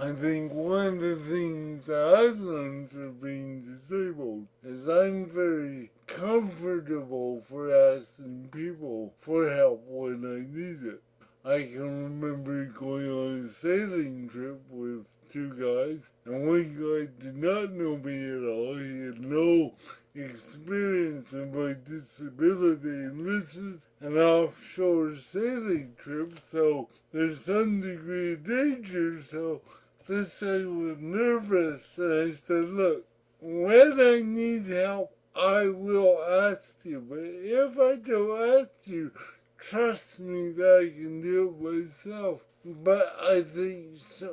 I 0.00 0.12
think 0.12 0.52
one 0.52 0.86
of 0.86 1.00
the 1.00 1.16
things 1.16 1.86
that 1.86 2.14
I've 2.14 2.38
learned 2.38 2.90
from 2.90 3.14
being 3.14 3.62
disabled 3.62 4.46
is 4.62 4.86
I'm 4.88 5.26
very 5.26 5.90
comfortable 6.06 7.42
for 7.48 7.74
asking 7.74 8.50
people 8.52 9.14
for 9.20 9.50
help 9.50 9.82
when 9.86 10.24
I 10.24 10.54
need 10.54 10.86
it. 10.86 11.00
I 11.48 11.62
can 11.62 12.02
remember 12.02 12.64
going 12.64 13.08
on 13.08 13.44
a 13.44 13.48
sailing 13.48 14.28
trip 14.28 14.60
with 14.68 15.06
two 15.30 15.50
guys, 15.50 16.00
and 16.24 16.44
one 16.44 16.74
guy 16.74 17.08
did 17.24 17.36
not 17.36 17.70
know 17.70 17.98
me 17.98 18.30
at 18.30 18.42
all. 18.42 18.74
He 18.74 19.06
had 19.06 19.24
no 19.24 19.74
experience 20.16 21.32
of 21.32 21.54
my 21.54 21.76
disability, 21.84 22.88
and 22.88 23.24
this 23.24 23.54
is 23.54 23.86
an 24.00 24.18
offshore 24.18 25.14
sailing 25.20 25.94
trip, 25.96 26.36
so 26.42 26.88
there's 27.12 27.44
some 27.44 27.80
degree 27.80 28.32
of 28.32 28.42
danger. 28.42 29.22
So 29.22 29.60
this 30.08 30.40
guy 30.40 30.64
was 30.64 30.98
nervous, 30.98 31.96
and 31.96 32.32
I 32.32 32.34
said, 32.34 32.70
Look, 32.70 33.04
when 33.40 34.00
I 34.00 34.20
need 34.20 34.66
help, 34.66 35.16
I 35.36 35.68
will 35.68 36.18
ask 36.24 36.84
you, 36.84 36.98
but 37.08 37.20
if 37.20 37.78
I 37.78 37.96
don't 38.04 38.62
ask 38.62 38.88
you, 38.88 39.12
trust 39.58 40.20
me 40.20 40.50
that 40.52 40.78
I 40.80 40.88
can 40.90 41.20
do 41.22 41.48
it 41.48 41.62
myself. 41.62 42.42
But 42.64 43.16
I 43.22 43.42
think 43.42 43.98
so, 44.08 44.28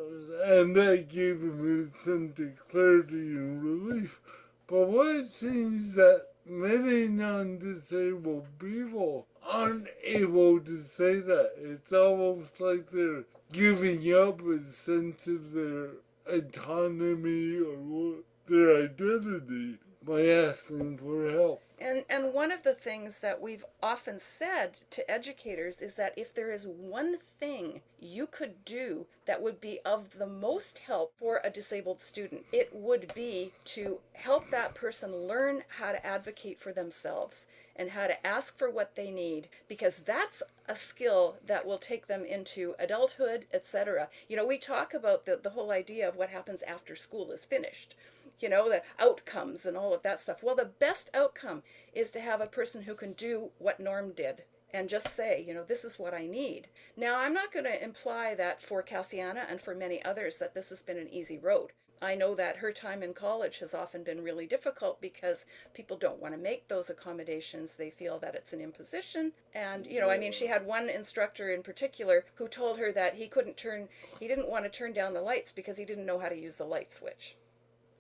and 0.46 0.76
that 0.76 1.10
gave 1.10 1.42
him 1.42 1.92
a 1.94 1.96
sense 1.96 2.40
of 2.40 2.70
clarity 2.70 3.36
and 3.36 3.64
relief. 3.64 4.20
But 4.66 4.88
what 4.88 5.16
it 5.16 5.28
seems 5.28 5.94
that 5.94 6.28
many 6.46 7.08
non-disabled 7.08 8.46
people 8.60 9.28
aren't 9.46 9.88
able 10.04 10.60
to 10.60 10.78
say 10.82 11.20
that. 11.20 11.52
It's 11.58 11.94
almost 11.94 12.60
like 12.60 12.90
they're 12.90 13.26
giving 13.52 14.14
up 14.14 14.42
a 14.42 14.64
sense 14.64 15.28
of 15.28 15.52
their 15.54 15.90
autonomy 16.28 17.60
or 17.60 18.16
their 18.48 18.86
identity 18.86 19.78
by 20.06 20.26
asking 20.26 20.98
for 20.98 21.30
help. 21.30 21.62
And, 21.80 22.06
and 22.10 22.34
one 22.34 22.52
of 22.52 22.64
the 22.64 22.74
things 22.74 23.20
that 23.20 23.42
we've 23.42 23.66
often 23.82 24.20
said 24.20 24.80
to 24.92 25.10
educators 25.10 25.82
is 25.82 25.96
that 25.96 26.14
if 26.18 26.34
there 26.34 26.52
is 26.52 26.66
one 26.66 27.18
thing 27.18 27.82
you 28.00 28.28
could 28.28 28.64
do 28.64 29.06
that 29.26 29.42
would 29.42 29.60
be 29.60 29.80
of 29.84 30.18
the 30.18 30.28
most 30.28 30.80
help 30.80 31.14
for 31.20 31.42
a 31.44 31.50
disabled 31.50 32.00
student, 32.00 32.46
it 32.52 32.70
would 32.74 33.14
be 33.14 33.52
to 33.66 34.00
help 34.14 34.50
that 34.50 34.76
person 34.76 35.28
learn 35.28 35.64
how 35.80 35.92
to 35.92 36.06
advocate 36.06 36.60
for 36.60 36.72
themselves 36.72 37.46
and 37.76 37.90
how 37.90 38.08
to 38.08 38.28
ask 38.28 38.58
for 38.58 38.70
what 38.70 38.96
they 38.96 39.10
need 39.10 39.48
because 39.68 39.98
that's 40.06 40.44
a 40.68 40.76
skill 40.76 41.36
that 41.46 41.66
will 41.66 41.80
take 41.80 42.08
them 42.08 42.24
into 42.24 42.76
adulthood, 42.80 43.46
etc. 43.54 44.08
You 44.30 44.38
know, 44.38 44.46
we 44.46 44.58
talk 44.58 44.94
about 44.94 45.26
the, 45.26 45.40
the 45.42 45.50
whole 45.50 45.72
idea 45.72 46.08
of 46.08 46.16
what 46.16 46.30
happens 46.30 46.62
after 46.62 46.96
school 46.96 47.32
is 47.32 47.44
finished 47.44 47.96
you 48.40 48.50
know, 48.50 48.70
the 48.70 48.84
outcomes 49.00 49.66
and 49.66 49.78
all 49.78 49.94
of 49.94 50.04
that 50.04 50.20
stuff. 50.20 50.44
Well, 50.44 50.56
the 50.56 50.66
best 50.66 51.10
outcome 51.14 51.64
is 51.94 52.10
to 52.12 52.20
have 52.20 52.42
a 52.42 52.48
person 52.48 52.84
who 52.84 52.96
can 52.96 53.14
do 53.14 53.50
what 53.60 53.80
Norm 53.80 54.12
did 54.12 54.44
and 54.74 54.90
just 54.90 55.10
say, 55.10 55.44
you 55.48 55.54
know, 55.54 55.64
this 55.64 55.86
is 55.86 56.00
what 56.00 56.14
I 56.14 56.26
need. 56.26 56.68
Now, 56.98 57.20
I'm 57.20 57.34
not 57.34 57.54
going 57.54 57.66
to 57.66 57.84
imply 57.84 58.34
that 58.36 58.62
for 58.62 58.82
Cassiana 58.82 59.46
and 59.50 59.62
for 59.62 59.76
many 59.76 60.04
others 60.04 60.40
that 60.40 60.56
this 60.56 60.70
has 60.70 60.82
been 60.82 60.98
an 60.98 61.10
easy 61.10 61.38
road. 61.38 61.72
I 62.02 62.16
know 62.16 62.36
that 62.36 62.58
her 62.58 62.74
time 62.74 63.02
in 63.02 63.14
college 63.14 63.60
has 63.60 63.74
often 63.74 64.04
been 64.04 64.24
really 64.24 64.46
difficult 64.46 65.00
because 65.00 65.46
people 65.74 65.96
don't 65.96 66.22
want 66.22 66.34
to 66.34 66.40
make 66.40 66.68
those 66.68 66.90
accommodations. 66.90 67.76
They 67.76 67.90
feel 67.90 68.20
that 68.20 68.36
it's 68.36 68.52
an 68.52 68.60
imposition. 68.60 69.32
And, 69.56 69.88
you 69.88 70.02
know, 70.02 70.10
I 70.10 70.18
mean, 70.18 70.34
she 70.34 70.48
had 70.48 70.66
one 70.66 70.90
instructor 70.90 71.54
in 71.54 71.64
particular 71.64 72.26
who 72.36 72.50
told 72.50 72.78
her 72.78 72.92
that 72.92 73.14
he 73.14 73.28
couldn't 73.28 73.56
turn, 73.56 73.88
he 74.20 74.28
didn't 74.28 74.50
want 74.50 74.66
to 74.66 74.70
turn 74.70 74.92
down 74.92 75.14
the 75.14 75.22
lights 75.22 75.54
because 75.54 75.78
he 75.78 75.86
didn't 75.86 76.06
know 76.06 76.20
how 76.20 76.28
to 76.28 76.38
use 76.38 76.58
the 76.58 76.66
light 76.66 76.92
switch. 76.94 77.38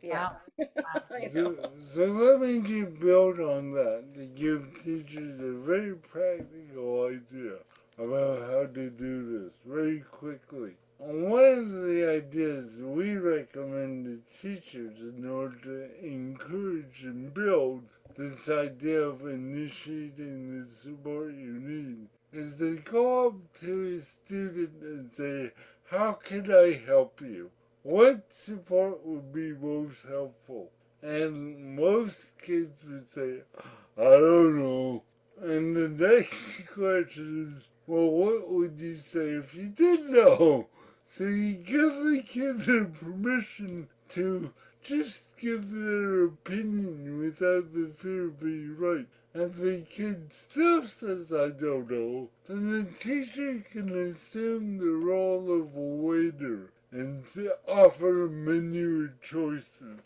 Yeah. 0.04 0.32
Wow. 0.58 0.66
so, 1.34 1.56
so 1.94 2.06
let 2.06 2.42
me 2.42 2.60
just 2.60 3.00
build 3.00 3.40
on 3.40 3.72
that 3.72 4.14
to 4.16 4.26
give 4.26 4.84
teachers 4.84 5.40
a 5.40 5.54
very 5.54 5.96
practical 5.96 7.06
idea 7.06 7.56
about 7.98 8.42
how 8.42 8.66
to 8.66 8.90
do 8.90 9.40
this 9.40 9.54
very 9.66 10.02
quickly. 10.02 10.74
One 10.98 11.60
of 11.60 11.72
the 11.84 12.10
ideas 12.10 12.80
we 12.82 13.16
recommend 13.16 14.06
to 14.06 14.22
teachers 14.42 15.00
in 15.00 15.26
order 15.30 15.58
to 15.64 16.06
encourage 16.06 17.04
and 17.04 17.34
build 17.34 17.84
this 18.18 18.50
idea 18.50 19.02
of 19.02 19.22
initiating 19.22 20.60
the 20.60 20.70
support 20.70 21.34
you 21.34 21.60
need 21.60 22.08
is 22.34 22.56
to 22.56 22.78
go 22.80 23.28
up 23.28 23.36
to 23.62 23.98
a 23.98 24.02
student 24.02 24.82
and 24.82 25.14
say, 25.14 25.52
how 25.90 26.14
can 26.14 26.52
I 26.52 26.74
help 26.86 27.22
you? 27.22 27.52
What 27.86 28.32
support 28.32 29.06
would 29.06 29.34
be 29.34 29.52
most 29.52 30.06
helpful? 30.08 30.72
And 31.02 31.76
most 31.76 32.30
kids 32.42 32.82
would 32.88 33.12
say, 33.12 33.42
I 33.98 34.04
don't 34.04 34.58
know. 34.58 35.04
And 35.42 35.76
the 35.76 35.90
next 36.08 36.66
question 36.68 37.44
is, 37.46 37.68
well, 37.86 38.10
what 38.10 38.50
would 38.50 38.80
you 38.80 39.00
say 39.00 39.32
if 39.32 39.54
you 39.54 39.68
did 39.68 40.10
know? 40.10 40.68
So 41.08 41.26
you 41.26 41.56
give 41.56 42.06
the 42.06 42.24
kid 42.26 42.62
the 42.62 42.90
permission 43.02 43.90
to 44.12 44.54
just 44.82 45.36
give 45.38 45.70
their 45.70 46.24
opinion 46.24 47.20
without 47.20 47.74
the 47.74 47.92
fear 47.98 48.28
of 48.28 48.40
being 48.40 48.78
right. 48.78 49.08
If 49.34 49.58
the 49.58 49.82
kid 49.82 50.32
still 50.32 50.88
says, 50.88 51.34
I 51.34 51.50
don't 51.50 51.92
know, 51.92 52.30
then 52.48 52.72
the 52.72 52.92
teacher 52.98 53.62
can 53.70 53.90
assume 53.90 54.78
the 54.78 54.86
role 54.86 55.52
of 55.52 55.76
a 55.76 55.80
waiter 55.80 56.72
and 56.94 57.28
offer 57.68 58.30
menu 58.30 59.10
choices. 59.20 60.00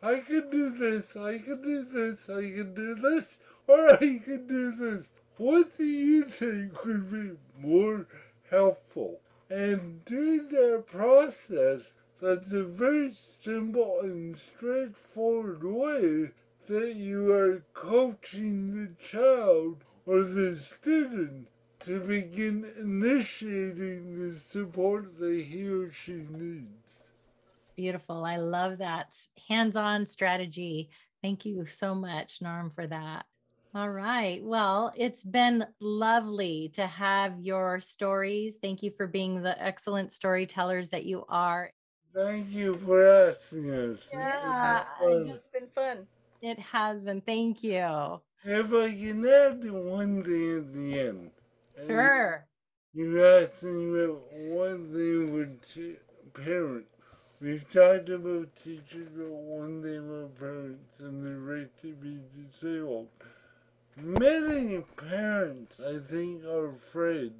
I 0.00 0.20
can 0.20 0.48
do 0.50 0.70
this, 0.70 1.16
I 1.16 1.38
can 1.38 1.60
do 1.62 1.82
this, 1.82 2.30
I 2.30 2.42
can 2.42 2.74
do 2.74 2.94
this, 2.94 3.40
or 3.66 3.94
I 3.94 4.20
can 4.24 4.46
do 4.46 4.70
this. 4.70 5.10
What 5.36 5.76
do 5.76 5.84
you 5.84 6.24
think 6.24 6.84
would 6.84 7.10
be 7.10 7.32
more 7.58 8.06
helpful? 8.48 9.20
And 9.50 10.04
during 10.04 10.48
that 10.50 10.84
process, 10.86 11.92
that's 12.20 12.52
a 12.52 12.62
very 12.62 13.12
simple 13.14 14.00
and 14.00 14.36
straightforward 14.36 15.64
way 15.64 16.30
that 16.68 16.94
you 16.94 17.32
are 17.32 17.64
coaching 17.74 18.74
the 18.74 19.02
child 19.02 19.82
or 20.06 20.22
the 20.22 20.54
student 20.54 21.48
to 21.88 22.00
begin 22.00 22.70
initiating 22.78 24.18
the 24.18 24.34
support 24.34 25.18
that 25.18 25.42
he 25.42 25.66
or 25.66 25.90
she 25.90 26.26
needs. 26.28 26.98
Beautiful. 27.76 28.26
I 28.26 28.36
love 28.36 28.76
that 28.78 29.16
hands 29.48 29.74
on 29.74 30.04
strategy. 30.04 30.90
Thank 31.22 31.46
you 31.46 31.64
so 31.64 31.94
much, 31.94 32.42
Norm, 32.42 32.70
for 32.74 32.86
that. 32.86 33.24
All 33.74 33.88
right. 33.88 34.44
Well, 34.44 34.92
it's 34.96 35.24
been 35.24 35.64
lovely 35.80 36.70
to 36.74 36.86
have 36.86 37.40
your 37.40 37.80
stories. 37.80 38.58
Thank 38.60 38.82
you 38.82 38.92
for 38.94 39.06
being 39.06 39.40
the 39.40 39.58
excellent 39.62 40.12
storytellers 40.12 40.90
that 40.90 41.06
you 41.06 41.24
are. 41.30 41.72
Thank 42.14 42.50
you 42.50 42.74
for 42.84 43.06
asking 43.06 43.70
us. 43.70 44.04
Yeah, 44.12 44.84
it's 45.00 45.46
been 45.46 45.68
fun. 45.74 46.06
It 46.42 46.58
has 46.58 47.00
been. 47.02 47.22
Thank 47.22 47.62
you. 47.62 48.20
If 48.44 48.72
I 48.74 48.90
can 48.90 49.26
add 49.26 49.70
one 49.70 50.22
thing 50.22 50.58
at 50.58 50.74
the 50.74 51.00
end. 51.00 51.30
Sure. 51.86 52.46
You 52.94 53.24
asked 53.24 53.62
me 53.62 54.06
one 54.50 54.92
thing 54.92 55.32
with 55.32 55.94
parents. 56.34 56.88
We've 57.40 57.70
talked 57.72 58.08
about 58.08 58.56
teachers, 58.56 59.08
but 59.16 59.28
one 59.28 59.82
thing 59.82 59.98
about 59.98 60.38
parents 60.38 60.98
and 60.98 61.24
the 61.24 61.38
right 61.38 61.70
to 61.82 61.92
be 61.92 62.18
disabled. 62.36 63.08
Many 63.96 64.80
parents, 64.96 65.80
I 65.80 65.98
think, 65.98 66.44
are 66.44 66.70
afraid 66.70 67.32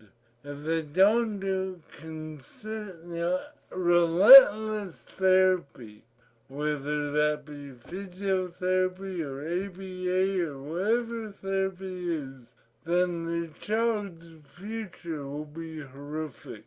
if 0.44 0.62
they 0.62 0.82
don't 0.82 1.40
do 1.40 1.82
consistent, 1.90 3.40
relentless 3.70 5.02
therapy, 5.02 6.02
whether 6.46 7.10
that 7.10 7.44
be 7.44 7.72
physiotherapy 7.90 9.20
or 9.20 9.40
ABA 9.66 10.48
or 10.48 10.62
whatever 10.62 11.32
therapy 11.32 12.14
is, 12.14 12.54
then 12.88 13.26
the 13.26 13.50
child's 13.60 14.30
future 14.56 15.28
will 15.28 15.44
be 15.44 15.80
horrific. 15.80 16.64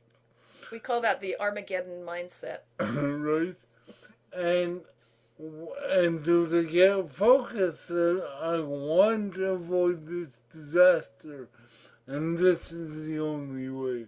We 0.71 0.77
call 0.77 1.01
that 1.01 1.19
the 1.19 1.35
Armageddon 1.39 2.05
mindset. 2.05 2.59
right? 2.79 3.55
And 4.31 4.81
and 5.89 6.23
do 6.23 6.45
they 6.45 6.65
get 6.65 7.11
focused, 7.11 7.89
I 7.89 8.59
want 8.59 9.33
to 9.33 9.53
avoid 9.53 10.05
this 10.05 10.41
disaster, 10.53 11.49
and 12.05 12.37
this 12.37 12.71
is 12.71 13.07
the 13.07 13.19
only 13.19 13.69
way. 13.69 14.05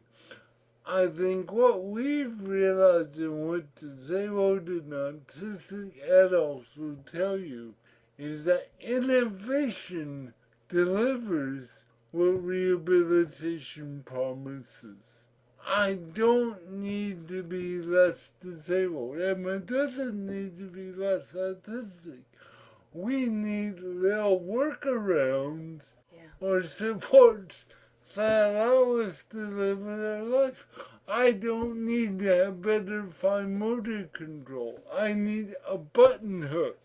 I 0.85 1.07
think 1.07 1.51
what 1.51 1.83
we've 1.83 2.39
realized 2.47 3.17
and 3.17 3.47
what 3.49 3.73
disabled 3.73 4.67
and 4.67 4.91
autistic 4.91 5.93
adults 6.07 6.77
will 6.77 6.97
tell 7.11 7.39
you 7.39 7.73
is 8.19 8.45
that 8.45 8.69
innovation 8.79 10.35
delivers 10.67 11.85
what 12.13 12.43
rehabilitation 12.43 14.03
promises. 14.05 15.23
I 15.67 15.95
don't 16.13 16.71
need 16.71 17.27
to 17.29 17.41
be 17.41 17.79
less 17.79 18.31
disabled. 18.39 19.19
Emma 19.19 19.57
doesn't 19.57 20.23
need 20.23 20.55
to 20.57 20.69
be 20.69 20.91
less 20.91 21.33
autistic. 21.33 22.21
We 22.93 23.25
need 23.25 23.79
little 23.79 24.39
workarounds 24.39 25.85
yeah. 26.13 26.21
or 26.39 26.61
supports 26.61 27.65
that 28.13 28.51
allow 28.51 29.01
us 29.01 29.23
to 29.31 29.37
live 29.37 29.87
our 29.87 30.21
life. 30.21 30.67
I 31.07 31.33
don't 31.33 31.85
need 31.85 32.19
to 32.19 32.25
have 32.25 32.61
better 32.61 33.05
fine 33.07 33.57
motor 33.57 34.09
control. 34.13 34.79
I 34.95 35.13
need 35.13 35.55
a 35.67 35.77
button 35.77 36.43
hook 36.43 36.77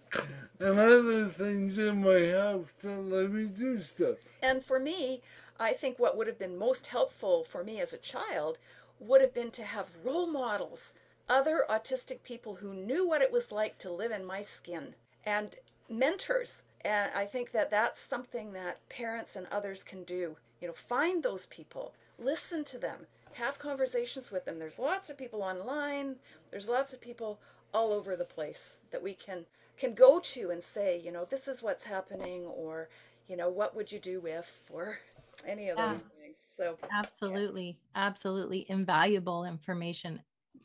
and 0.59 0.79
other 0.79 1.29
things 1.29 1.79
in 1.79 2.03
my 2.03 2.31
house 2.31 2.71
that 2.83 3.01
let 3.01 3.31
me 3.31 3.45
do 3.45 3.81
stuff. 3.81 4.17
And 4.43 4.65
for 4.65 4.79
me, 4.79 5.23
I 5.61 5.73
think 5.73 5.99
what 5.99 6.17
would 6.17 6.27
have 6.27 6.39
been 6.39 6.59
most 6.59 6.89
helpful 6.89 7.45
for 7.45 7.63
me 7.63 7.81
as 7.81 7.93
a 7.93 7.99
child 7.99 8.59
would 8.99 9.21
have 9.21 9.35
been 9.35 9.51
to 9.53 9.63
have 9.63 10.05
role 10.05 10.27
models, 10.27 10.95
other 11.29 11.65
autistic 11.71 12.23
people 12.25 12.57
who 12.57 12.75
knew 12.75 13.07
what 13.07 13.23
it 13.23 13.33
was 13.33 13.53
like 13.53 13.79
to 13.79 13.91
live 13.93 14.11
in 14.11 14.25
my 14.25 14.43
skin, 14.43 14.95
and 15.25 15.57
mentors. 15.89 16.63
And 16.85 17.13
I 17.15 17.25
think 17.27 17.53
that 17.53 17.71
that's 17.71 18.01
something 18.01 18.53
that 18.53 18.89
parents 18.89 19.37
and 19.37 19.47
others 19.51 19.85
can 19.85 20.03
do 20.03 20.37
you 20.61 20.69
know, 20.69 20.75
find 20.75 21.23
those 21.23 21.47
people, 21.47 21.93
listen 22.19 22.65
to 22.65 22.79
them, 22.79 23.07
have 23.35 23.59
conversations 23.59 24.31
with 24.31 24.45
them. 24.45 24.59
There's 24.59 24.79
lots 24.79 25.11
of 25.11 25.19
people 25.19 25.43
online. 25.43 26.17
There's 26.51 26.69
lots 26.69 26.93
of 26.93 27.01
people 27.01 27.41
all 27.73 27.93
over 27.93 28.17
the 28.17 28.25
place 28.25 28.79
that 28.91 29.03
we 29.03 29.15
can 29.15 29.47
can 29.77 29.95
go 29.95 30.19
to 30.19 30.51
and 30.51 30.63
say, 30.63 30.99
you 30.99 31.13
know, 31.13 31.25
this 31.25 31.47
is 31.47 31.63
what's 31.63 31.85
happening, 31.85 32.45
or 32.47 32.89
you 33.29 33.37
know, 33.37 33.49
what 33.49 33.77
would 33.77 33.93
you 33.93 33.99
do 33.99 34.27
if, 34.27 34.63
or 34.71 34.99
any 35.47 35.69
of 35.69 35.79
yeah. 35.79 35.93
those 35.93 36.03
things. 36.21 36.37
So 36.57 36.77
absolutely, 36.93 37.79
yeah. 37.95 38.07
absolutely 38.07 38.67
invaluable 38.69 39.45
information. 39.45 40.21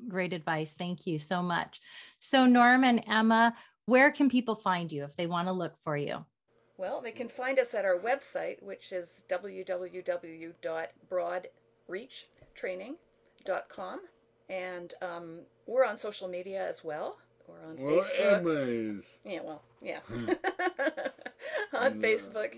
Great 0.07 0.33
advice. 0.33 0.73
Thank 0.75 1.05
you 1.05 1.19
so 1.19 1.41
much. 1.41 1.79
So 2.19 2.45
Norm 2.45 2.83
and 2.83 3.03
Emma, 3.07 3.55
where 3.85 4.11
can 4.11 4.29
people 4.29 4.55
find 4.55 4.91
you 4.91 5.03
if 5.03 5.15
they 5.15 5.27
want 5.27 5.47
to 5.47 5.53
look 5.53 5.77
for 5.83 5.95
you? 5.95 6.25
Well, 6.77 7.01
they 7.01 7.11
can 7.11 7.29
find 7.29 7.59
us 7.59 7.73
at 7.75 7.85
our 7.85 7.97
website, 7.97 8.63
which 8.63 8.91
is 8.91 9.23
www.broadreachtraining.com. 11.89 13.99
And 14.49 14.93
um, 15.01 15.39
we're 15.65 15.85
on 15.85 15.97
social 15.97 16.27
media 16.27 16.67
as 16.67 16.83
well. 16.83 17.17
We're 17.47 17.69
on 17.69 17.77
well, 17.77 18.01
Facebook. 18.01 19.03
Yeah, 19.25 19.39
well, 19.43 19.61
yeah. 19.81 19.99
Hmm. 20.07 20.29
on 21.75 22.01
Facebook. 22.01 22.55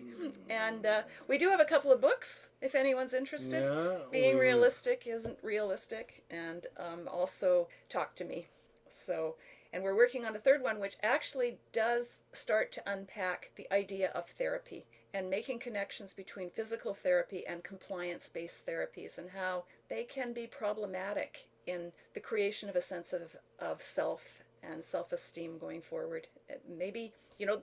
And 0.49 0.85
uh, 0.85 1.01
we 1.27 1.37
do 1.37 1.49
have 1.49 1.59
a 1.59 1.65
couple 1.65 1.91
of 1.91 2.01
books 2.01 2.49
if 2.61 2.75
anyone's 2.75 3.13
interested. 3.13 3.63
Yeah, 3.63 3.97
Being 4.11 4.37
Realistic 4.37 5.07
Isn't 5.07 5.37
Realistic, 5.41 6.23
and 6.29 6.67
um, 6.77 7.09
also 7.11 7.67
Talk 7.89 8.15
to 8.15 8.25
Me. 8.25 8.47
So 8.87 9.35
and 9.75 9.83
we're 9.83 9.95
working 9.95 10.25
on 10.25 10.35
a 10.35 10.39
third 10.39 10.63
one, 10.63 10.79
which 10.79 10.95
actually 11.03 11.57
does 11.73 12.21
start 12.31 12.71
to 12.71 12.89
unpack 12.89 13.51
the 13.57 13.71
idea 13.73 14.09
of 14.15 14.25
therapy 14.25 14.85
and 15.15 15.29
making 15.29 15.57
connections 15.57 16.13
between 16.13 16.49
physical 16.49 16.93
therapy 16.93 17.47
and 17.47 17.63
compliance 17.63 18.27
based 18.27 18.65
therapies 18.65 19.17
and 19.17 19.29
how 19.29 19.63
they 19.89 20.03
can 20.03 20.33
be 20.33 20.45
problematic 20.45 21.47
in 21.65 21.93
the 22.13 22.19
creation 22.19 22.67
of 22.67 22.75
a 22.75 22.81
sense 22.81 23.13
of, 23.13 23.33
of 23.59 23.81
self 23.81 24.43
and 24.61 24.83
self 24.83 25.13
esteem 25.13 25.57
going 25.57 25.81
forward. 25.81 26.27
Maybe, 26.69 27.13
you 27.39 27.45
know, 27.45 27.61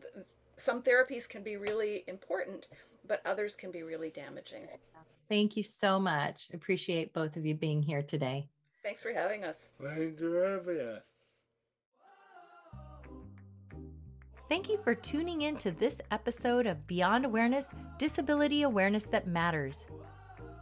some 0.56 0.82
therapies 0.82 1.28
can 1.28 1.42
be 1.42 1.58
really 1.58 2.04
important, 2.06 2.68
but 3.06 3.20
others 3.26 3.54
can 3.54 3.70
be 3.70 3.82
really 3.82 4.08
damaging. 4.08 4.66
Thank 5.28 5.54
you 5.54 5.62
so 5.62 6.00
much. 6.00 6.48
Appreciate 6.54 7.12
both 7.12 7.36
of 7.36 7.44
you 7.44 7.54
being 7.54 7.82
here 7.82 8.02
today. 8.02 8.48
Thanks 8.82 9.02
for 9.02 9.12
having 9.12 9.44
us. 9.44 9.72
Thanks 9.78 10.18
for 10.18 10.42
having 10.42 10.80
us. 10.80 11.02
Thank 14.52 14.68
you 14.68 14.76
for 14.76 14.94
tuning 14.94 15.40
in 15.40 15.56
to 15.56 15.70
this 15.70 15.98
episode 16.10 16.66
of 16.66 16.86
Beyond 16.86 17.24
Awareness 17.24 17.70
Disability 17.96 18.64
Awareness 18.64 19.06
That 19.06 19.26
Matters. 19.26 19.86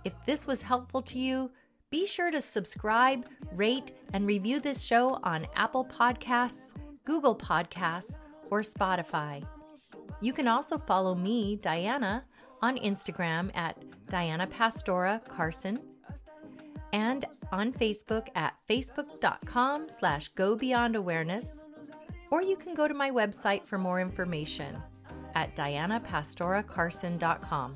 If 0.05 0.13
this 0.25 0.47
was 0.47 0.63
helpful 0.63 1.03
to 1.03 1.19
you, 1.19 1.51
be 1.91 2.07
sure 2.07 2.31
to 2.31 2.41
subscribe, 2.41 3.27
rate, 3.57 3.91
and 4.13 4.29
review 4.29 4.61
this 4.61 4.81
show 4.81 5.19
on 5.25 5.45
Apple 5.57 5.85
Podcasts, 5.85 6.73
Google 7.05 7.35
Podcasts, 7.35 8.15
or 8.49 8.61
Spotify. 8.61 9.45
You 10.21 10.33
can 10.35 10.47
also 10.47 10.79
follow 10.79 11.17
me, 11.17 11.57
Diana, 11.57 12.25
on 12.63 12.79
Instagram 12.79 13.51
at 13.57 13.77
Diana 14.09 14.47
Pastora 14.47 15.21
Carson 15.27 15.81
and 16.93 17.25
on 17.51 17.73
Facebook 17.73 18.29
at 18.37 18.55
facebook.com 18.69 19.89
slash 19.89 20.29
go 20.29 20.55
beyond 20.55 20.95
awareness 20.95 21.61
or 22.31 22.43
you 22.43 22.57
can 22.57 22.75
go 22.75 22.89
to 22.89 22.95
my 22.95 23.11
website 23.11 23.67
for 23.67 23.77
more 23.79 24.01
information 24.01 24.77
at 25.35 25.55
dianapastoracarson.com. 25.57 27.75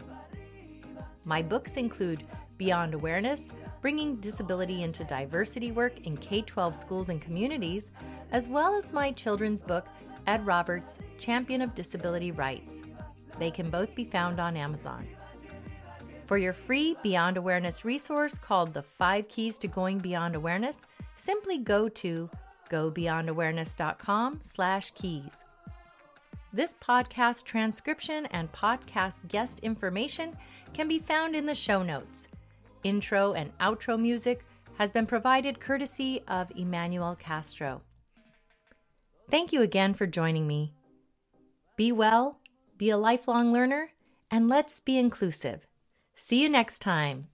My 1.25 1.43
books 1.43 1.77
include 1.77 2.25
Beyond 2.57 2.95
Awareness, 2.95 3.51
bringing 3.81 4.17
disability 4.17 4.83
into 4.83 5.05
diversity 5.05 5.71
work 5.73 6.07
in 6.07 6.17
K 6.17 6.43
12 6.43 6.75
schools 6.75 7.09
and 7.09 7.21
communities, 7.21 7.90
as 8.31 8.49
well 8.49 8.75
as 8.75 8.93
my 8.93 9.12
children's 9.12 9.62
book, 9.62 9.87
Ed 10.27 10.47
Roberts, 10.47 10.99
Champion 11.19 11.61
of 11.62 11.75
Disability 11.75 12.31
Rights. 12.31 12.77
They 13.38 13.51
can 13.51 13.71
both 13.71 13.95
be 13.95 14.05
found 14.05 14.40
on 14.40 14.57
Amazon. 14.57 15.07
For 16.27 16.38
your 16.38 16.55
free 16.55 16.97
Beyond 17.03 17.37
Awareness 17.37 17.85
resource 17.85 18.38
called 18.38 18.73
The 18.73 18.83
Five 18.83 19.29
Keys 19.29 19.59
to 19.59 19.69
Going 19.69 19.99
Beyond 19.99 20.35
Awareness, 20.35 20.81
simply 21.17 21.59
go 21.59 21.88
to 21.90 22.31
gobeyondawareness.com 22.70 24.38
slash 24.42 24.90
keys. 24.92 25.44
This 26.53 26.74
podcast 26.74 27.44
transcription 27.44 28.27
and 28.27 28.53
podcast 28.53 29.27
guest 29.29 29.59
information 29.61 30.37
can 30.72 30.87
be 30.87 30.98
found 30.98 31.35
in 31.35 31.46
the 31.46 31.55
show 31.55 31.83
notes. 31.83 32.29
Intro 32.85 33.33
and 33.33 33.57
outro 33.59 33.98
music 33.98 34.44
has 34.79 34.90
been 34.90 35.07
provided 35.07 35.61
courtesy 35.61 36.22
of 36.29 36.53
Emmanuel 36.57 37.16
Castro. 37.16 37.83
Thank 39.31 39.53
you 39.53 39.62
again 39.62 39.94
for 39.94 40.07
joining 40.07 40.46
me. 40.46 40.74
Be 41.77 41.90
well, 41.90 42.38
be 42.79 42.90
a 42.90 42.96
lifelong 42.96 43.53
learner, 43.53 43.90
and 44.31 44.48
let's 44.48 44.81
be 44.81 44.98
inclusive. 44.98 45.66
See 46.14 46.42
you 46.42 46.48
next 46.48 46.81
time. 46.81 47.29